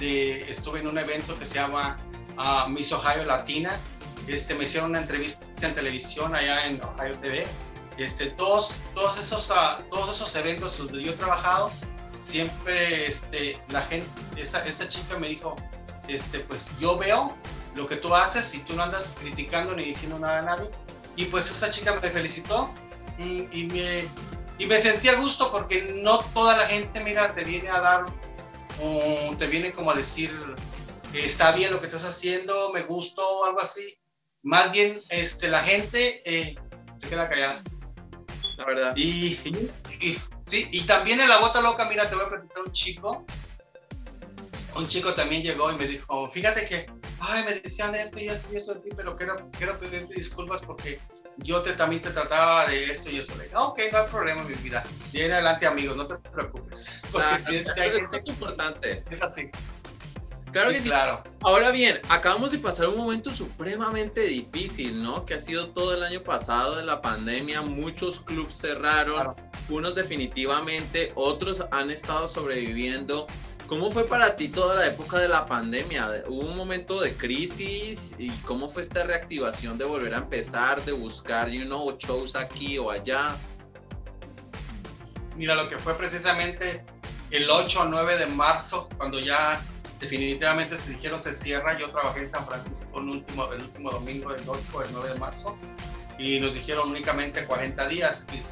De, 0.00 0.50
estuve 0.50 0.80
en 0.80 0.88
un 0.88 0.98
evento 0.98 1.38
que 1.38 1.46
se 1.46 1.56
llama 1.56 1.96
uh, 2.38 2.68
Miss 2.68 2.92
Ohio 2.92 3.24
Latina. 3.24 3.78
Este, 4.26 4.54
me 4.56 4.64
hicieron 4.64 4.90
una 4.90 5.00
entrevista 5.00 5.46
en 5.62 5.74
televisión 5.74 6.34
allá 6.34 6.66
en 6.66 6.82
Ohio 6.82 7.16
TV. 7.20 7.46
Este, 7.98 8.30
todos, 8.30 8.82
todos, 8.94 9.16
esos, 9.16 9.50
uh, 9.50 9.82
todos 9.90 10.16
esos 10.16 10.34
eventos 10.34 10.76
donde 10.78 11.02
yo 11.04 11.12
he 11.12 11.14
trabajado, 11.14 11.70
siempre 12.18 13.06
este, 13.06 13.58
la 13.68 13.82
gente, 13.82 14.08
esta, 14.36 14.64
esta 14.64 14.88
chica 14.88 15.18
me 15.18 15.28
dijo, 15.28 15.56
este, 16.08 16.40
pues 16.40 16.72
yo 16.78 16.98
veo 16.98 17.34
lo 17.74 17.86
que 17.86 17.96
tú 17.96 18.14
haces 18.14 18.54
y 18.54 18.60
tú 18.60 18.74
no 18.74 18.82
andas 18.82 19.18
criticando 19.20 19.74
ni 19.74 19.84
diciendo 19.84 20.18
nada 20.18 20.38
a 20.38 20.42
nadie. 20.42 20.70
Y 21.16 21.26
pues 21.26 21.50
esa 21.50 21.70
chica 21.70 21.98
me 22.00 22.10
felicitó 22.10 22.72
y, 23.18 23.66
me, 23.66 24.04
y 24.58 24.66
me 24.66 24.78
sentí 24.78 25.08
a 25.08 25.16
gusto 25.16 25.50
porque 25.50 26.00
no 26.02 26.18
toda 26.32 26.56
la 26.56 26.66
gente, 26.66 27.02
mira, 27.02 27.34
te 27.34 27.44
viene 27.44 27.68
a 27.68 27.80
dar, 27.80 28.04
o 28.80 29.36
te 29.36 29.46
viene 29.48 29.72
como 29.72 29.90
a 29.90 29.94
decir, 29.94 30.30
está 31.12 31.52
bien 31.52 31.72
lo 31.72 31.80
que 31.80 31.86
estás 31.86 32.04
haciendo, 32.04 32.72
me 32.72 32.82
gustó 32.82 33.26
o 33.26 33.44
algo 33.46 33.60
así. 33.60 33.98
Más 34.42 34.72
bien, 34.72 34.96
este, 35.10 35.48
la 35.48 35.62
gente 35.62 36.22
eh, 36.24 36.54
se 36.98 37.08
queda 37.08 37.28
callada. 37.28 37.62
La 38.56 38.64
verdad. 38.64 38.96
Y, 38.96 39.36
sí, 40.48 40.68
y 40.72 40.82
también 40.82 41.20
en 41.20 41.28
la 41.28 41.38
bota 41.38 41.60
loca, 41.60 41.84
mira, 41.88 42.08
te 42.08 42.14
voy 42.14 42.24
a 42.24 42.28
presentar 42.28 42.62
un 42.64 42.72
chico. 42.72 43.24
Un 44.76 44.86
chico 44.86 45.14
también 45.14 45.42
llegó 45.42 45.72
y 45.72 45.76
me 45.76 45.86
dijo, 45.86 46.30
fíjate 46.30 46.64
que, 46.64 46.90
ay, 47.20 47.42
me 47.44 47.54
decían 47.54 47.94
esto 47.94 48.20
y 48.20 48.28
esto 48.28 48.52
y 48.52 48.56
eso 48.56 48.74
de 48.74 48.80
ti, 48.80 48.88
pero 48.96 49.16
quiero, 49.16 49.50
quiero 49.58 49.78
pedirte 49.78 50.14
disculpas 50.14 50.60
porque 50.62 51.00
yo 51.38 51.62
te, 51.62 51.72
también 51.72 52.02
te 52.02 52.10
trataba 52.10 52.66
de 52.66 52.84
esto 52.84 53.10
y 53.10 53.16
eso. 53.16 53.36
Le 53.36 53.44
dije, 53.44 53.56
ok, 53.56 53.80
no 53.92 53.98
hay 53.98 54.06
problema, 54.08 54.42
mi 54.44 54.54
vida. 54.54 54.84
Y 55.12 55.22
en 55.22 55.32
adelante, 55.32 55.66
amigos, 55.66 55.96
no 55.96 56.06
te 56.06 56.16
preocupes. 56.30 57.02
Porque 57.12 57.28
ah, 57.30 57.38
si, 57.38 57.56
hay 57.80 57.90
gente... 57.90 58.22
importante. 58.24 59.04
Es 59.10 59.22
así. 59.22 59.50
Claro 60.52 60.70
que 60.70 60.80
sí. 60.80 60.88
Claro. 60.88 61.22
Ahora 61.42 61.70
bien, 61.70 62.00
acabamos 62.08 62.50
de 62.50 62.58
pasar 62.58 62.88
un 62.88 62.96
momento 62.96 63.30
supremamente 63.30 64.22
difícil, 64.22 65.02
¿no? 65.02 65.24
Que 65.26 65.34
ha 65.34 65.40
sido 65.40 65.70
todo 65.70 65.94
el 65.94 66.02
año 66.02 66.22
pasado 66.22 66.76
de 66.76 66.84
la 66.84 67.00
pandemia. 67.00 67.62
Muchos 67.62 68.20
clubes 68.20 68.56
cerraron, 68.56 69.34
unos 69.68 69.94
definitivamente, 69.94 71.12
otros 71.14 71.64
han 71.70 71.90
estado 71.90 72.28
sobreviviendo. 72.28 73.26
¿Cómo 73.66 73.90
fue 73.90 74.06
para 74.06 74.34
ti 74.34 74.48
toda 74.48 74.76
la 74.76 74.86
época 74.86 75.18
de 75.18 75.28
la 75.28 75.44
pandemia? 75.44 76.24
¿Hubo 76.26 76.40
un 76.40 76.56
momento 76.56 77.00
de 77.00 77.12
crisis? 77.12 78.14
¿Y 78.18 78.30
cómo 78.38 78.70
fue 78.70 78.80
esta 78.80 79.02
reactivación 79.02 79.76
de 79.76 79.84
volver 79.84 80.14
a 80.14 80.18
empezar, 80.18 80.82
de 80.84 80.92
buscar, 80.92 81.50
you 81.50 81.64
know, 81.64 81.94
shows 81.98 82.34
aquí 82.34 82.78
o 82.78 82.90
allá? 82.90 83.36
Mira, 85.36 85.54
lo 85.54 85.68
que 85.68 85.78
fue 85.78 85.96
precisamente 85.98 86.84
el 87.30 87.48
8 87.50 87.82
o 87.82 87.84
9 87.84 88.16
de 88.16 88.26
marzo, 88.26 88.88
cuando 88.96 89.18
ya 89.20 89.60
definitivamente 90.00 90.74
se 90.74 90.92
dijeron 90.92 91.20
se 91.20 91.34
cierra. 91.34 91.78
Yo 91.78 91.90
trabajé 91.90 92.20
en 92.20 92.28
San 92.30 92.46
Francisco 92.46 92.98
el 92.98 93.08
último, 93.08 93.52
el 93.52 93.60
último 93.60 93.90
domingo 93.90 94.32
del 94.32 94.48
8 94.48 94.60
o 94.72 94.82
el 94.82 94.88
9 94.92 95.12
de 95.12 95.18
marzo 95.18 95.58
y 96.18 96.40
nos 96.40 96.54
dijeron 96.54 96.90
únicamente 96.90 97.44
40 97.44 97.88
días. 97.88 98.26
Y 98.32 98.42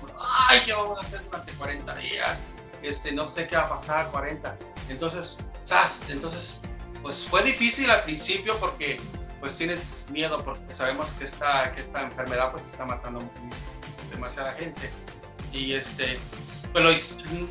ay, 0.49 0.61
¿qué 0.64 0.73
vamos 0.73 0.99
a 0.99 1.00
hacer 1.00 1.23
durante 1.25 1.52
40 1.54 1.94
días? 1.96 2.42
Este, 2.82 3.12
no 3.12 3.26
sé 3.26 3.49
qué 3.49 3.56
va 3.56 3.62
a 3.62 3.68
pasar 3.68 4.11
40. 4.11 4.56
Entonces, 4.88 5.38
¡zas! 5.64 6.04
Entonces, 6.08 6.62
pues 7.02 7.25
fue 7.25 7.42
difícil 7.42 7.90
al 7.90 8.04
principio 8.04 8.56
porque 8.58 9.00
pues 9.40 9.56
tienes 9.56 10.08
miedo 10.11 10.42
porque 10.42 10.73
sabemos 10.73 11.12
que 11.12 11.25
esta, 11.25 11.73
que 11.75 11.80
esta 11.80 12.02
enfermedad 12.02 12.52
pues 12.52 12.64
está 12.64 12.87
matando 12.87 13.20
demasiada 14.11 14.52
gente. 14.52 14.90
Y 15.52 15.73
este, 15.73 16.18
pero 16.73 16.90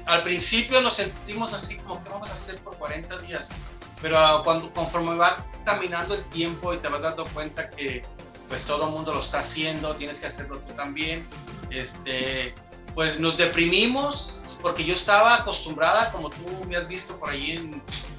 al 0.06 0.24
principio 0.24 0.82
nos 0.82 0.96
sentimos 0.96 1.54
así 1.54 1.78
como, 1.78 2.04
¿qué 2.04 2.10
vamos 2.10 2.30
a 2.30 2.34
hacer 2.34 2.58
por 2.60 2.78
40 2.78 3.18
días? 3.20 3.50
Pero 4.02 4.18
cuando, 4.44 4.72
conforme 4.74 5.16
va 5.16 5.46
caminando 5.66 6.14
el 6.16 6.24
tiempo 6.26 6.74
y 6.74 6.78
te 6.78 6.90
vas 6.90 7.02
dando 7.02 7.26
cuenta 7.28 7.70
que 7.70 8.04
pues 8.56 8.68
todo 8.68 8.86
el 8.86 8.94
mundo 8.94 9.14
lo 9.14 9.20
está 9.20 9.40
haciendo, 9.40 9.98
tienes 9.98 10.22
que 10.22 10.28
hacerlo 10.28 10.60
tú 10.60 10.74
también, 10.76 11.28
este, 11.72 12.56
pues 12.94 13.20
nos 13.20 13.36
deprimimos 13.36 14.60
porque 14.62 14.86
yo 14.86 14.96
estaba 14.96 15.36
acostumbrada, 15.36 16.10
como 16.14 16.30
tú 16.30 16.38
me 16.66 16.78
has 16.78 16.88
visto 16.88 17.20
por 17.20 17.32
ahí, 17.32 17.70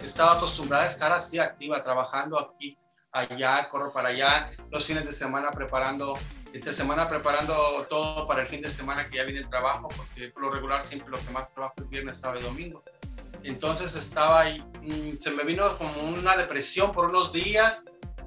estaba 0.02 0.34
acostumbrada 0.34 0.84
a 0.84 0.88
estar 0.88 1.10
así 1.10 1.38
activa, 1.38 1.82
trabajando 1.82 2.38
aquí, 2.38 2.76
allá, 3.12 3.66
corro 3.70 3.90
para 3.94 4.10
allá, 4.10 4.50
los 4.70 4.84
fines 4.84 5.06
de 5.06 5.12
semana 5.14 5.52
preparando, 5.52 6.12
entre 6.52 6.70
semana 6.74 7.08
preparando 7.08 7.86
todo 7.88 8.26
para 8.26 8.42
el 8.42 8.46
fin 8.46 8.60
de 8.60 8.68
semana 8.68 9.08
que 9.08 9.16
ya 9.16 9.24
viene 9.24 9.40
el 9.40 9.48
trabajo, 9.48 9.88
porque 9.88 10.28
por 10.28 10.42
lo 10.42 10.50
regular 10.50 10.82
siempre 10.82 11.08
lo 11.08 11.18
que 11.18 11.30
más 11.30 11.48
trabajo 11.48 11.76
es 11.78 11.88
viernes, 11.88 12.18
sábado 12.18 12.40
y 12.40 12.42
domingo. 12.42 12.84
Entonces 13.42 13.94
estaba 13.94 14.42
ahí, 14.42 14.60
mm, 14.82 15.16
se 15.18 15.30
me 15.30 15.44
vino 15.44 15.78
como 15.78 16.02
una 16.02 16.36
depresión 16.36 16.92
por 16.92 17.08
unos 17.08 17.32
días, 17.32 17.86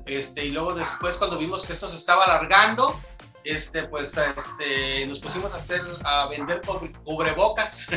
este, 0.09 0.45
y 0.45 0.51
luego 0.51 0.73
después 0.73 1.17
cuando 1.17 1.37
vimos 1.37 1.65
que 1.65 1.73
esto 1.73 1.87
se 1.89 1.95
estaba 1.95 2.25
alargando, 2.25 2.99
este, 3.43 3.83
pues 3.83 4.17
este, 4.17 5.07
nos 5.07 5.19
pusimos 5.19 5.53
a 5.53 5.57
hacer, 5.57 5.81
a 6.03 6.27
vender 6.27 6.61
cubrebocas. 7.03 7.89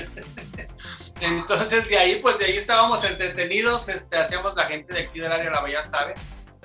Entonces 1.20 1.88
de 1.88 1.98
ahí, 1.98 2.16
pues 2.16 2.38
de 2.38 2.46
ahí 2.46 2.56
estábamos 2.56 3.04
entretenidos, 3.04 3.88
este, 3.88 4.16
hacíamos 4.16 4.54
la 4.54 4.66
gente 4.66 4.94
de 4.94 5.00
aquí 5.00 5.20
del 5.20 5.32
área 5.32 5.44
de 5.46 5.50
la 5.50 5.60
Bahía 5.60 5.82
sabe, 5.82 6.14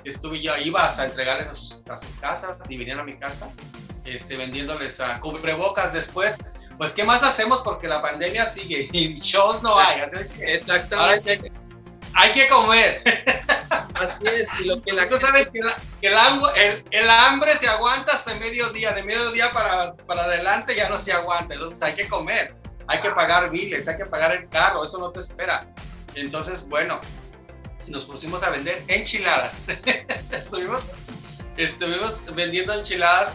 estuve 0.04 0.40
yo, 0.40 0.56
iba 0.56 0.84
hasta 0.84 1.06
entregarles 1.06 1.48
a 1.48 1.54
sus, 1.54 1.88
a 1.88 1.96
sus 1.96 2.16
casas 2.16 2.56
y 2.68 2.76
venían 2.76 2.98
a 2.98 3.04
mi 3.04 3.18
casa, 3.18 3.52
este, 4.04 4.36
vendiéndoles 4.36 5.00
a 5.00 5.20
cubrebocas 5.20 5.92
después 5.92 6.38
pues 6.78 6.92
¿qué 6.92 7.04
más 7.04 7.24
hacemos? 7.24 7.60
Porque 7.62 7.88
la 7.88 8.00
pandemia 8.00 8.46
sigue 8.46 8.88
y 8.92 9.14
shows 9.16 9.62
no 9.62 9.78
hay. 9.78 10.00
Exactamente. 10.40 11.52
Hay 12.14 12.32
que, 12.32 12.48
comer. 12.48 13.02
Así 13.94 14.24
es. 14.26 14.48
Y 14.60 14.64
lo 14.64 14.82
que 14.82 14.92
la 14.92 15.08
Tú 15.08 15.16
sabes 15.16 15.50
que, 15.50 15.60
el, 15.60 16.84
el, 16.90 17.10
hambre 17.10 17.56
se 17.56 17.68
aguanta 17.68 18.12
hasta 18.12 18.34
mediodía. 18.36 18.92
De 18.92 19.02
mediodía 19.02 19.50
para, 19.52 19.94
para 19.94 20.24
adelante 20.24 20.74
ya 20.74 20.88
no 20.88 20.98
se 20.98 21.12
aguanta. 21.12 21.54
Entonces 21.54 21.82
hay 21.82 21.94
que 21.94 22.08
comer. 22.08 22.54
Hay 22.86 23.00
que 23.00 23.10
pagar 23.10 23.50
biles, 23.50 23.86
hay 23.88 23.96
que 23.96 24.06
pagar 24.06 24.32
el 24.32 24.48
carro. 24.48 24.84
Eso 24.84 24.98
no 24.98 25.10
te 25.10 25.20
espera. 25.20 25.66
Entonces, 26.14 26.68
bueno, 26.68 27.00
nos 27.88 28.04
pusimos 28.04 28.42
a 28.42 28.50
vender 28.50 28.82
enchiladas. 28.88 29.68
estuvimos, 30.30 30.82
estuvimos 31.56 32.24
vendiendo 32.34 32.74
enchiladas. 32.74 33.32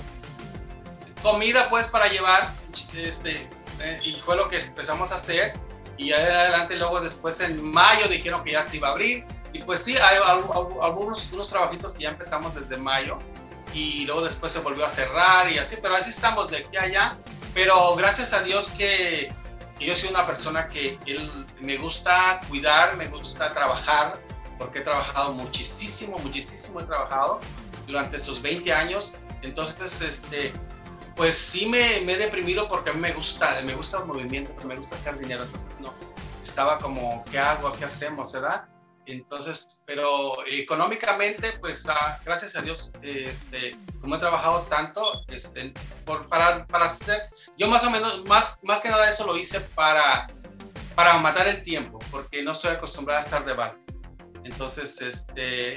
Comida 1.22 1.70
pues 1.70 1.88
para 1.88 2.08
llevar 2.08 2.54
este, 2.98 3.50
eh, 3.80 4.00
y 4.04 4.14
fue 4.26 4.36
lo 4.36 4.50
que 4.50 4.58
empezamos 4.58 5.12
a 5.12 5.16
hacer. 5.16 5.54
Y 5.98 6.12
adelante, 6.12 6.76
luego 6.76 7.00
después 7.02 7.40
en 7.42 7.64
mayo 7.72 8.08
dijeron 8.08 8.44
que 8.44 8.52
ya 8.52 8.64
se 8.64 8.78
iba 8.78 8.90
a 8.90 8.92
abrir. 8.92 9.26
Y 9.54 9.62
pues 9.62 9.84
sí, 9.84 9.96
hay 9.96 10.18
algunos 10.82 11.32
unos 11.32 11.50
trabajitos 11.50 11.94
que 11.94 12.04
ya 12.04 12.10
empezamos 12.10 12.56
desde 12.56 12.78
mayo. 12.78 13.20
Y 13.74 14.06
luego 14.06 14.22
después 14.22 14.52
se 14.52 14.60
volvió 14.60 14.86
a 14.86 14.90
cerrar 14.90 15.52
y 15.52 15.58
así, 15.58 15.78
pero 15.82 15.96
así 15.96 16.10
estamos 16.10 16.50
de 16.50 16.58
aquí 16.58 16.78
a 16.78 16.84
allá. 16.84 17.18
Pero 17.54 17.96
gracias 17.96 18.34
a 18.34 18.42
Dios 18.42 18.70
que, 18.72 19.34
yo 19.80 19.96
soy 19.96 20.10
una 20.10 20.26
persona 20.26 20.70
que 20.70 20.98
me 21.60 21.78
gusta 21.78 22.40
cuidar, 22.48 22.96
me 22.98 23.08
gusta 23.08 23.52
trabajar, 23.52 24.20
porque 24.58 24.80
he 24.80 24.82
trabajado 24.82 25.34
muchísimo, 25.34 26.18
muchísimo 26.20 26.80
he 26.80 26.84
trabajado 26.84 27.40
durante 27.86 28.16
estos 28.16 28.42
20 28.42 28.72
años. 28.74 29.14
Entonces, 29.42 30.02
este, 30.02 30.54
pues 31.16 31.38
sí 31.38 31.68
me, 31.68 31.98
he 31.98 32.18
deprimido 32.18 32.68
porque 32.68 32.90
a 32.90 32.94
mí 32.94 33.00
me 33.00 33.14
gusta, 33.14 33.62
me 33.62 33.76
gusta 33.76 34.00
el 34.00 34.06
movimiento, 34.06 34.54
me 34.66 34.76
gusta 34.76 34.96
hacer 34.96 35.18
dinero, 35.20 35.44
entonces 35.44 35.80
no, 35.80 35.94
estaba 36.42 36.80
como, 36.80 37.24
¿qué 37.32 37.40
hago? 37.40 37.72
¿Qué 37.74 37.86
hacemos? 37.86 38.34
¿Verdad? 38.34 38.66
Entonces, 39.06 39.82
pero 39.86 40.46
económicamente, 40.48 41.54
pues 41.60 41.88
ah, 41.90 42.20
gracias 42.24 42.56
a 42.56 42.62
Dios, 42.62 42.94
este, 43.02 43.72
como 44.00 44.16
he 44.16 44.20
trabajado 44.20 44.62
tanto, 44.62 45.24
este, 45.28 45.74
por, 46.06 46.28
para, 46.30 46.66
para 46.68 46.86
hacer, 46.86 47.22
yo 47.58 47.68
más 47.68 47.84
o 47.84 47.90
menos, 47.90 48.24
más, 48.26 48.60
más 48.64 48.82
que 48.82 48.90
nada 48.90 49.10
eso 49.10 49.26
lo 49.26 49.36
hice 49.38 49.60
para, 49.60 50.28
para 50.96 51.18
matar 51.18 51.48
el 51.48 51.64
tiempo, 51.64 52.00
porque 52.12 52.44
no 52.44 52.54
estoy 52.54 52.72
acostumbrada 52.72 53.20
a 53.20 53.24
estar 53.24 53.44
de 53.44 53.54
bar. 53.54 53.78
Entonces, 54.46 55.02
este, 55.02 55.76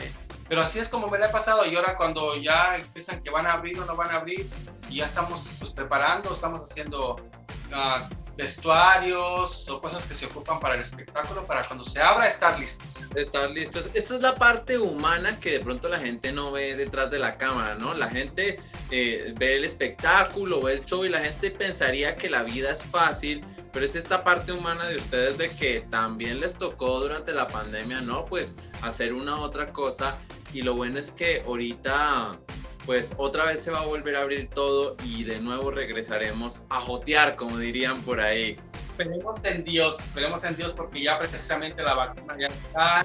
pero 0.48 0.60
así 0.60 0.78
es 0.78 0.88
como 0.88 1.08
me 1.08 1.18
la 1.18 1.26
ha 1.26 1.32
pasado 1.32 1.64
y 1.66 1.74
ahora 1.76 1.96
cuando 1.96 2.36
ya 2.36 2.76
empiezan 2.76 3.22
que 3.22 3.30
van 3.30 3.46
a 3.46 3.54
abrir 3.54 3.78
o 3.80 3.84
no 3.84 3.96
van 3.96 4.10
a 4.10 4.16
abrir, 4.16 4.48
y 4.88 4.96
ya 4.96 5.06
estamos 5.06 5.50
pues, 5.58 5.70
preparando, 5.72 6.32
estamos 6.32 6.62
haciendo 6.62 7.16
uh, 7.16 8.14
vestuarios 8.36 9.68
o 9.70 9.80
cosas 9.80 10.04
que 10.06 10.14
se 10.14 10.26
ocupan 10.26 10.60
para 10.60 10.74
el 10.74 10.80
espectáculo, 10.80 11.46
para 11.46 11.64
cuando 11.64 11.84
se 11.84 12.00
abra 12.02 12.26
estar 12.26 12.58
listos. 12.58 13.08
Estar 13.14 13.50
listos. 13.50 13.88
Esta 13.94 14.14
es 14.14 14.20
la 14.20 14.34
parte 14.34 14.78
humana 14.78 15.40
que 15.40 15.52
de 15.52 15.60
pronto 15.60 15.88
la 15.88 15.98
gente 15.98 16.32
no 16.32 16.52
ve 16.52 16.76
detrás 16.76 17.10
de 17.10 17.18
la 17.18 17.38
cámara, 17.38 17.76
¿no? 17.76 17.94
La 17.94 18.08
gente 18.08 18.60
eh, 18.90 19.32
ve 19.38 19.56
el 19.56 19.64
espectáculo, 19.64 20.62
ve 20.62 20.74
el 20.74 20.84
show 20.84 21.04
y 21.04 21.08
la 21.08 21.20
gente 21.20 21.50
pensaría 21.50 22.16
que 22.16 22.28
la 22.28 22.42
vida 22.42 22.70
es 22.70 22.84
fácil, 22.84 23.42
pero 23.72 23.86
es 23.86 23.96
esta 23.96 24.22
parte 24.22 24.52
humana 24.52 24.86
de 24.86 24.96
ustedes 24.96 25.38
de 25.38 25.50
que 25.50 25.86
también 25.90 26.40
les 26.40 26.54
tocó 26.54 27.00
durante 27.00 27.32
la 27.32 27.46
pandemia, 27.46 28.02
¿no? 28.02 28.26
Pues 28.26 28.54
hacer 28.82 29.14
una 29.14 29.40
otra 29.40 29.72
cosa 29.72 30.16
y 30.52 30.62
lo 30.62 30.74
bueno 30.74 30.98
es 30.98 31.10
que 31.10 31.42
ahorita 31.46 32.38
pues 32.86 33.14
otra 33.18 33.44
vez 33.44 33.62
se 33.62 33.70
va 33.70 33.80
a 33.80 33.84
volver 33.84 34.16
a 34.16 34.22
abrir 34.22 34.48
todo 34.48 34.96
y 35.04 35.24
de 35.24 35.40
nuevo 35.40 35.70
regresaremos 35.70 36.64
a 36.70 36.80
jotear, 36.80 37.36
como 37.36 37.58
dirían 37.58 38.00
por 38.02 38.20
ahí. 38.20 38.56
Esperemos 38.90 39.40
en 39.44 39.64
Dios, 39.64 39.98
esperemos 39.98 40.44
en 40.44 40.56
Dios 40.56 40.72
porque 40.72 41.02
ya 41.02 41.18
precisamente 41.18 41.82
la 41.82 41.94
vacuna 41.94 42.36
ya 42.38 42.46
está. 42.46 43.04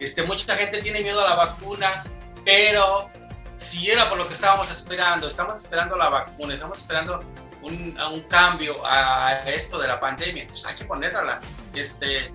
Este, 0.00 0.24
mucha 0.24 0.54
gente 0.56 0.82
tiene 0.82 1.00
miedo 1.02 1.24
a 1.24 1.30
la 1.30 1.36
vacuna, 1.36 2.02
pero 2.44 3.08
si 3.54 3.90
era 3.90 4.08
por 4.08 4.18
lo 4.18 4.26
que 4.26 4.34
estábamos 4.34 4.70
esperando, 4.70 5.28
estamos 5.28 5.64
esperando 5.64 5.96
la 5.96 6.08
vacuna, 6.08 6.54
estamos 6.54 6.80
esperando 6.80 7.20
un, 7.62 8.24
cambio 8.28 8.74
a 8.84 9.42
esto 9.46 9.78
de 9.78 9.86
la 9.88 10.00
pandemia, 10.00 10.42
entonces 10.42 10.66
hay 10.66 10.74
que 10.74 10.84
ponerla. 10.84 11.40
Este, 11.74 12.32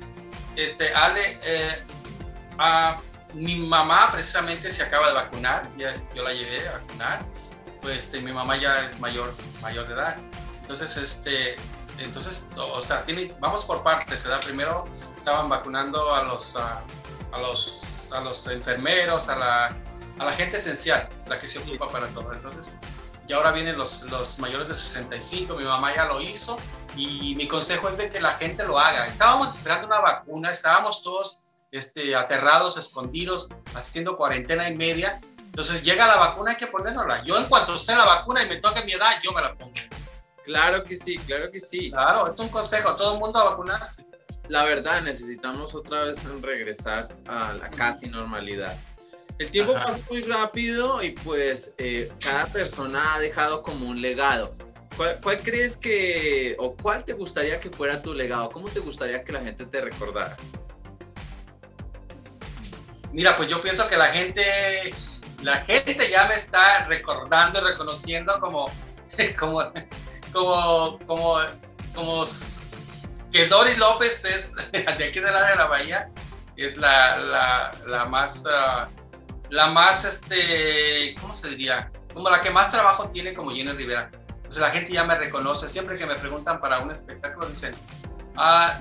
este, 0.55 0.93
Ale, 0.93 1.39
eh, 1.43 1.83
mi 3.35 3.57
mamá 3.57 4.09
precisamente 4.11 4.71
se 4.71 4.83
acaba 4.83 5.07
de 5.09 5.13
vacunar, 5.13 5.69
ya, 5.77 5.93
yo 6.13 6.23
la 6.23 6.33
llevé 6.33 6.67
a 6.69 6.73
vacunar, 6.73 7.25
pues 7.81 7.97
este, 7.97 8.21
mi 8.21 8.31
mamá 8.31 8.55
ya 8.55 8.85
es 8.85 8.99
mayor, 8.99 9.33
mayor 9.61 9.87
de 9.87 9.93
edad. 9.93 10.17
Entonces, 10.61 10.95
este, 10.97 11.55
entonces, 11.99 12.47
o 12.57 12.81
sea, 12.81 13.03
tiene, 13.03 13.35
vamos 13.39 13.65
por 13.65 13.83
partes, 13.83 14.23
¿verdad? 14.23 14.41
Primero 14.43 14.85
estaban 15.15 15.49
vacunando 15.49 16.13
a 16.13 16.23
los, 16.23 16.55
a, 16.55 16.81
los, 17.39 18.11
a 18.13 18.21
los 18.21 18.47
enfermeros, 18.47 19.27
a 19.27 19.35
la, 19.35 19.65
a 20.19 20.25
la 20.25 20.31
gente 20.31 20.57
esencial, 20.57 21.09
la 21.27 21.37
que 21.37 21.47
se 21.47 21.59
ocupa 21.59 21.89
para 21.89 22.07
todo. 22.07 22.33
Entonces, 22.33 22.79
y 23.27 23.33
ahora 23.33 23.51
vienen 23.51 23.77
los, 23.77 24.03
los 24.03 24.39
mayores 24.39 24.67
de 24.67 24.75
65, 24.75 25.55
mi 25.55 25.65
mamá 25.65 25.93
ya 25.93 26.05
lo 26.05 26.21
hizo 26.21 26.57
y 26.95 27.35
mi 27.35 27.47
consejo 27.47 27.89
es 27.89 27.97
de 27.97 28.09
que 28.09 28.21
la 28.21 28.37
gente 28.37 28.65
lo 28.65 28.79
haga. 28.79 29.07
Estábamos 29.07 29.55
esperando 29.55 29.87
una 29.87 29.99
vacuna, 29.99 30.51
estábamos 30.51 31.03
todos 31.03 31.44
este, 31.77 32.15
aterrados, 32.15 32.77
escondidos, 32.77 33.49
haciendo 33.73 34.17
cuarentena 34.17 34.69
y 34.69 34.75
media. 34.75 35.19
Entonces 35.37 35.83
llega 35.83 36.07
la 36.07 36.15
vacuna, 36.17 36.51
hay 36.51 36.57
que 36.57 36.67
ponérnosla. 36.67 37.23
Yo 37.25 37.37
en 37.37 37.45
cuanto 37.45 37.75
esté 37.75 37.95
la 37.95 38.05
vacuna 38.05 38.43
y 38.43 38.49
me 38.49 38.57
toque 38.57 38.83
mi 38.85 38.93
edad, 38.93 39.11
yo 39.23 39.31
me 39.31 39.41
la 39.41 39.55
pongo. 39.55 39.73
Claro 40.43 40.83
que 40.83 40.97
sí, 40.97 41.17
claro 41.19 41.47
que 41.51 41.59
sí. 41.59 41.91
Claro, 41.91 42.31
es 42.33 42.39
un 42.39 42.49
consejo, 42.49 42.95
todo 42.95 43.15
el 43.15 43.19
mundo 43.19 43.39
a 43.39 43.51
vacunarse. 43.51 44.05
La 44.47 44.63
verdad, 44.63 45.01
necesitamos 45.01 45.73
otra 45.73 46.03
vez 46.03 46.23
regresar 46.41 47.09
a 47.27 47.53
la 47.53 47.69
casi 47.71 48.07
normalidad. 48.07 48.77
El 49.39 49.49
tiempo 49.49 49.73
pasa 49.73 49.99
muy 50.09 50.21
rápido 50.21 51.03
y 51.03 51.11
pues 51.11 51.73
eh, 51.77 52.09
cada 52.19 52.45
persona 52.45 53.15
ha 53.15 53.19
dejado 53.19 53.63
como 53.63 53.89
un 53.89 54.01
legado. 54.01 54.55
¿Cuál, 54.95 55.19
¿Cuál, 55.21 55.39
crees 55.41 55.75
que, 55.75 56.55
o 56.57 56.75
cuál 56.75 57.03
te 57.03 57.13
gustaría 57.13 57.59
que 57.59 57.69
fuera 57.69 58.01
tu 58.01 58.13
legado? 58.13 58.49
¿Cómo 58.49 58.69
te 58.69 58.79
gustaría 58.79 59.25
que 59.25 59.33
la 59.33 59.41
gente 59.41 59.65
te 59.65 59.81
recordara? 59.81 60.37
Mira, 63.15 63.37
pues 63.37 63.47
yo 63.47 63.61
pienso 63.61 63.87
que 63.87 63.95
la 63.95 64.07
gente, 64.07 64.93
la 65.41 65.55
gente 65.61 66.09
ya 66.11 66.27
me 66.27 66.35
está 66.35 66.83
recordando 66.83 67.61
y 67.61 67.63
reconociendo 67.63 68.37
como, 68.41 68.69
como, 69.39 69.63
como, 70.33 70.99
como, 71.07 71.39
como 71.93 72.25
que 73.31 73.47
Doris 73.47 73.77
López 73.77 74.25
es 74.25 74.71
de 74.97 75.05
aquí 75.05 75.21
del 75.21 75.33
área 75.33 75.51
de 75.51 75.55
la 75.55 75.67
bahía, 75.67 76.11
es 76.57 76.75
la, 76.75 77.15
la, 77.15 77.71
la 77.87 78.03
más, 78.03 78.43
uh, 78.47 78.89
la 79.49 79.67
más, 79.67 80.03
este, 80.03 81.15
¿cómo 81.21 81.33
se 81.33 81.51
diría? 81.51 81.89
Como 82.13 82.29
la 82.29 82.41
que 82.41 82.49
más 82.49 82.69
trabajo 82.69 83.09
tiene 83.11 83.33
como 83.33 83.51
Jenny 83.51 83.71
Rivera. 83.71 84.11
Entonces 84.35 84.61
la 84.61 84.71
gente 84.71 84.91
ya 84.91 85.05
me 85.05 85.15
reconoce, 85.15 85.69
siempre 85.69 85.97
que 85.97 86.05
me 86.05 86.15
preguntan 86.15 86.59
para 86.59 86.79
un 86.79 86.91
espectáculo 86.91 87.45
dicen, 87.45 87.75
ah, 88.35 88.77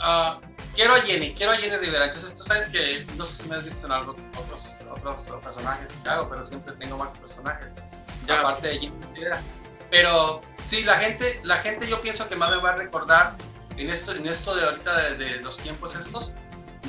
ah 0.00 0.38
quiero 0.74 0.94
a 0.94 1.00
Jenny, 1.00 1.34
quiero 1.34 1.52
a 1.52 1.56
Jenny 1.56 1.76
Rivera. 1.76 2.06
Entonces 2.06 2.34
tú 2.34 2.42
sabes 2.42 2.66
que, 2.66 3.06
no 3.16 3.24
sé 3.24 3.42
si 3.42 3.48
me 3.48 3.56
has 3.56 3.64
visto 3.64 3.86
en 3.86 3.92
algo, 3.92 4.16
otros, 4.36 4.86
otros 4.90 5.30
personajes 5.42 5.92
que 6.02 6.08
hago, 6.08 6.28
pero 6.28 6.44
siempre 6.44 6.72
tengo 6.74 6.96
más 6.96 7.16
personajes, 7.16 7.76
ya. 8.26 8.40
aparte 8.40 8.68
de 8.68 8.74
Jenny 8.80 9.06
Rivera. 9.14 9.42
Pero 9.90 10.40
sí, 10.64 10.84
la 10.84 10.94
gente, 10.94 11.40
la 11.44 11.56
gente 11.56 11.86
yo 11.86 12.00
pienso 12.00 12.28
que 12.28 12.36
más 12.36 12.50
me 12.50 12.56
va 12.56 12.70
a 12.70 12.76
recordar 12.76 13.36
en 13.76 13.90
esto, 13.90 14.14
en 14.14 14.26
esto 14.26 14.54
de 14.54 14.64
ahorita 14.64 14.96
de, 14.96 15.16
de 15.16 15.40
los 15.40 15.58
tiempos 15.58 15.94
estos, 15.94 16.34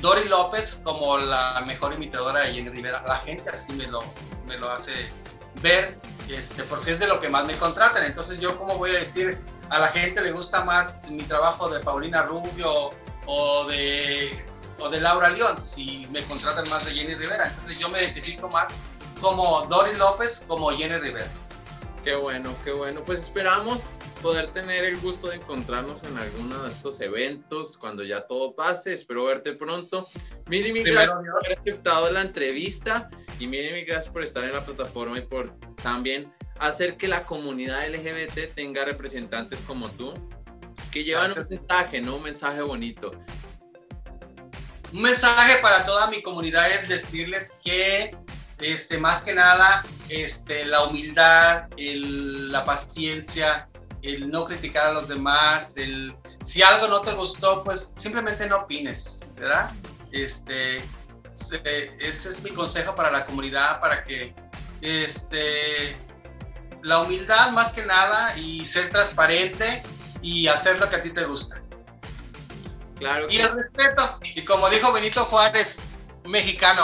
Dori 0.04 0.28
López 0.28 0.82
como 0.84 1.18
la 1.18 1.62
mejor 1.66 1.94
imitadora 1.94 2.42
de 2.42 2.54
Jenny 2.54 2.70
Rivera. 2.70 3.04
La 3.08 3.18
gente 3.20 3.50
así 3.50 3.72
me 3.74 3.88
lo, 3.88 4.04
me 4.46 4.58
lo 4.58 4.70
hace 4.70 4.94
ver, 5.62 5.98
este, 6.30 6.64
porque 6.64 6.92
es 6.92 7.00
de 7.00 7.08
lo 7.08 7.20
que 7.20 7.30
más 7.30 7.46
me 7.46 7.56
contratan. 7.56 8.04
Entonces 8.04 8.40
yo 8.40 8.58
como 8.58 8.78
voy 8.78 8.92
a 8.92 9.00
decir, 9.00 9.40
a 9.70 9.80
la 9.80 9.88
gente 9.88 10.22
le 10.22 10.32
gusta 10.32 10.64
más 10.64 11.04
mi 11.10 11.24
trabajo 11.24 11.70
de 11.70 11.80
Paulina 11.80 12.24
Rubio 12.24 12.92
o 13.26 13.66
de, 13.66 14.32
o 14.80 14.90
de 14.90 15.02
Laura 15.02 15.30
León, 15.30 15.62
si 15.62 16.08
me 16.12 16.24
contratan 16.24 16.68
más 16.70 16.86
de 16.86 16.92
Jenny 16.92 17.14
Rivera. 17.16 17.48
Entonces 17.48 17.80
yo 17.80 17.90
me 17.90 18.02
identifico 18.02 18.50
más 18.50 18.82
como 19.22 19.66
Dory 19.70 19.96
López, 19.96 20.46
como 20.48 20.70
Jenny 20.72 20.98
Rivera. 20.98 21.28
Qué 22.04 22.16
bueno, 22.16 22.54
qué 22.66 22.74
bueno. 22.74 23.02
Pues 23.04 23.20
esperamos 23.20 23.86
poder 24.22 24.48
tener 24.48 24.86
el 24.86 24.98
gusto 25.00 25.28
de 25.28 25.36
encontrarnos 25.36 26.04
en 26.04 26.18
alguno 26.18 26.64
de 26.64 26.70
estos 26.70 27.02
eventos 27.02 27.78
cuando 27.78 28.04
ya 28.04 28.26
todo 28.26 28.56
pase. 28.56 28.94
Espero 28.94 29.26
verte 29.26 29.54
pronto. 29.54 30.08
Miri, 30.48 30.72
mi 30.72 30.84
gracias 30.84 31.10
por 31.10 31.30
haber 31.30 31.60
aceptado 31.60 32.12
la 32.12 32.22
entrevista 32.22 33.10
y 33.40 33.48
Miri, 33.48 33.74
mi 33.74 33.84
gracias 33.84 34.12
por 34.12 34.24
estar 34.24 34.44
en 34.44 34.54
la 34.54 34.66
plataforma 34.66 35.18
y 35.18 35.22
por 35.22 35.58
también 35.82 36.34
hacer 36.60 36.98
que 36.98 37.08
la 37.08 37.24
comunidad 37.24 37.88
LGBT 37.90 38.54
tenga 38.54 38.86
representantes 38.86 39.62
como 39.62 39.90
tú 39.90 40.14
que 40.94 41.04
llevan 41.04 41.26
Gracias. 41.26 41.48
un 41.50 41.56
mensaje, 41.58 42.02
¿no? 42.02 42.16
Un 42.18 42.24
mensaje 42.24 42.62
bonito. 42.62 43.12
Un 44.94 45.02
mensaje 45.02 45.58
para 45.64 45.84
toda 45.86 46.08
mi 46.08 46.22
comunidad 46.22 46.70
es 46.70 46.88
decirles 46.88 47.58
que, 47.66 48.16
este, 48.60 49.00
más 49.00 49.24
que 49.24 49.34
nada, 49.34 49.84
este, 50.10 50.66
la 50.66 50.84
humildad, 50.84 51.68
el, 51.78 52.52
la 52.52 52.64
paciencia, 52.64 53.68
el 54.04 54.30
no 54.30 54.46
criticar 54.46 54.88
a 54.88 54.92
los 54.94 55.08
demás, 55.08 55.78
el, 55.78 56.16
si 56.42 56.62
algo 56.62 56.88
no 56.88 57.02
te 57.02 57.12
gustó, 57.14 57.64
pues 57.64 57.94
simplemente 57.96 58.48
no 58.48 58.58
opines, 58.58 59.38
¿verdad? 59.40 59.72
Este, 60.12 60.78
ese 61.32 62.30
es 62.30 62.44
mi 62.44 62.52
consejo 62.52 62.96
para 62.96 63.10
la 63.10 63.26
comunidad, 63.26 63.82
para 63.82 64.04
que, 64.04 64.36
este, 64.82 65.98
la 66.84 67.00
humildad 67.00 67.52
más 67.52 67.72
que 67.72 67.84
nada 67.84 68.38
y 68.38 68.64
ser 68.66 68.90
transparente 68.92 69.82
y 70.24 70.48
hacer 70.48 70.80
lo 70.80 70.90
que 70.90 70.96
a 70.96 71.02
ti 71.02 71.12
te 71.12 71.26
gusta. 71.26 71.62
Claro. 72.98 73.28
Y 73.30 73.38
el 73.38 73.52
respeto. 73.52 74.20
Y 74.24 74.44
como 74.46 74.70
dijo 74.70 74.92
Benito 74.92 75.24
Juárez, 75.26 75.82
mexicano, 76.26 76.84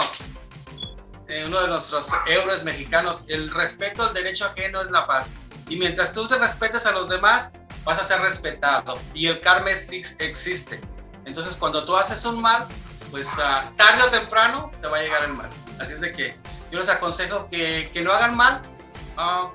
eh, 1.28 1.44
uno 1.46 1.60
de 1.60 1.68
nuestros 1.68 2.10
héroes 2.26 2.62
mexicanos, 2.62 3.24
el 3.28 3.52
respeto 3.52 4.04
al 4.04 4.14
derecho 4.14 4.44
ajeno 4.44 4.82
es 4.82 4.90
la 4.90 5.06
paz. 5.06 5.26
Y 5.68 5.76
mientras 5.76 6.12
tú 6.12 6.28
te 6.28 6.36
respetes 6.38 6.84
a 6.86 6.92
los 6.92 7.08
demás, 7.08 7.52
vas 7.84 7.98
a 7.98 8.04
ser 8.04 8.20
respetado. 8.20 8.98
Y 9.14 9.28
el 9.28 9.40
karma 9.40 9.70
existe. 9.70 10.80
Entonces, 11.24 11.56
cuando 11.56 11.84
tú 11.84 11.96
haces 11.96 12.24
un 12.24 12.42
mal, 12.42 12.66
pues 13.10 13.34
uh, 13.34 13.74
tarde 13.76 14.02
o 14.02 14.10
temprano 14.10 14.70
te 14.82 14.88
va 14.88 14.98
a 14.98 15.00
llegar 15.00 15.24
el 15.24 15.32
mal. 15.32 15.48
Así 15.78 15.94
es 15.94 16.00
de 16.00 16.12
que 16.12 16.36
yo 16.70 16.78
les 16.78 16.88
aconsejo 16.88 17.48
que, 17.50 17.90
que 17.92 18.02
no 18.02 18.12
hagan 18.12 18.36
mal, 18.36 18.62
uh, 19.16 19.48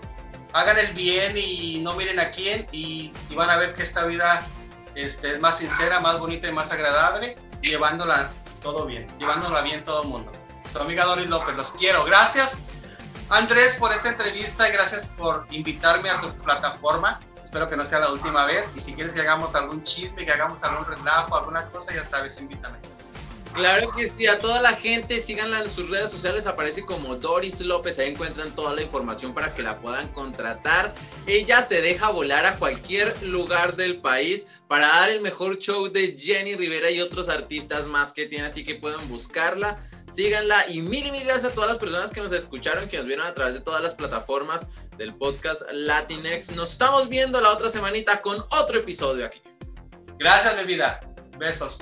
hagan 0.56 0.80
el 0.80 0.94
bien 0.94 1.36
y 1.38 1.82
no 1.84 1.94
miren 1.96 2.18
a 2.18 2.32
quién 2.32 2.66
y, 2.72 3.12
van 3.36 3.50
a 3.50 3.58
ver 3.58 3.76
que 3.76 3.84
esta 3.84 4.06
vida 4.06 4.42
este, 4.96 5.34
es 5.34 5.40
más 5.42 5.58
sincera, 5.58 6.00
más 6.00 6.18
bonita 6.18 6.48
y 6.48 6.54
más 6.54 6.72
agradable, 6.72 7.36
llevándola 7.62 8.32
todo 8.64 8.86
bien, 8.86 9.06
llevándola 9.20 9.62
bien 9.62 9.84
todo 9.84 10.04
el 10.04 10.08
mundo. 10.08 10.32
Su 10.72 10.80
amiga 10.80 11.04
Doris 11.04 11.28
López, 11.28 11.56
los 11.58 11.72
quiero. 11.72 12.06
Gracias, 12.06 12.62
Andrés, 13.30 13.76
por 13.78 13.92
esta 13.92 14.08
entrevista 14.08 14.70
y 14.70 14.72
gracias 14.72 15.10
por 15.18 15.46
invitarme 15.52 16.10
a 16.10 16.22
tu 16.22 16.34
plataforma. 16.38 17.20
Espero 17.42 17.68
que 17.68 17.76
no 17.76 17.84
sea 17.84 18.00
la 18.00 18.12
última 18.12 18.46
vez 18.46 18.72
y 18.78 18.80
si 18.80 18.94
quieres 18.94 19.14
que 19.14 19.22
hagamos 19.22 19.56
algún 19.56 19.84
chisme, 19.84 20.26
que 20.26 20.32
hagamos 20.32 20.64
algún 20.64 20.86
relajo, 20.86 21.36
alguna 21.36 21.70
cosa, 21.70 21.94
ya 21.94 22.06
sabes, 22.06 22.40
invítame. 22.40 22.78
Claro 23.56 23.92
que 23.92 24.10
sí, 24.10 24.28
a 24.28 24.38
toda 24.38 24.62
la 24.62 24.74
gente, 24.74 25.22
síganla 25.22 25.62
en 25.62 25.70
sus 25.70 25.90
redes 25.90 26.12
sociales, 26.12 26.46
aparece 26.46 26.86
como 26.86 27.16
Doris 27.16 27.62
López, 27.62 27.98
ahí 28.00 28.12
encuentran 28.12 28.54
toda 28.54 28.74
la 28.74 28.82
información 28.82 29.34
para 29.34 29.56
que 29.56 29.64
la 29.64 29.80
puedan 29.80 30.10
contratar. 30.10 30.94
Ella 31.26 31.62
se 31.62 31.82
deja 31.82 32.10
volar 32.10 32.46
a 32.46 32.58
cualquier 32.58 33.16
lugar 33.24 33.78
del 33.78 34.02
país 34.02 34.46
para 34.68 34.88
dar 34.88 35.10
el 35.10 35.22
mejor 35.22 35.58
show 35.60 35.88
de 35.88 36.18
Jenny 36.18 36.56
Rivera 36.56 36.92
y 36.92 37.00
otros 37.00 37.30
artistas 37.30 37.86
más 37.86 38.12
que 38.12 38.26
tiene, 38.26 38.48
así 38.48 38.66
que 38.66 38.76
pueden 38.76 39.08
buscarla, 39.08 39.78
síganla 40.12 40.66
y 40.68 40.82
mil 40.82 41.08
y 41.08 41.12
mil 41.12 41.24
gracias 41.24 41.54
a 41.54 41.56
todas 41.56 41.70
las 41.70 41.80
personas 41.80 42.12
que 42.12 42.20
nos 42.20 42.34
escucharon, 42.34 42.90
que 42.90 42.98
nos 42.98 43.06
vieron 43.06 43.26
a 43.26 43.34
través 43.34 43.54
de 43.54 43.62
todas 43.62 43.82
las 43.82 43.96
plataformas 43.96 44.68
del 44.98 45.16
podcast 45.16 45.62
Latinex. 45.72 46.52
Nos 46.52 46.74
estamos 46.74 47.08
viendo 47.08 47.40
la 47.40 47.52
otra 47.52 47.70
semanita 47.70 48.22
con 48.22 48.44
otro 48.50 48.80
episodio 48.80 49.26
aquí. 49.26 49.42
Gracias, 50.20 50.58
mi 50.58 50.66
vida. 50.66 51.00
Besos. 51.38 51.80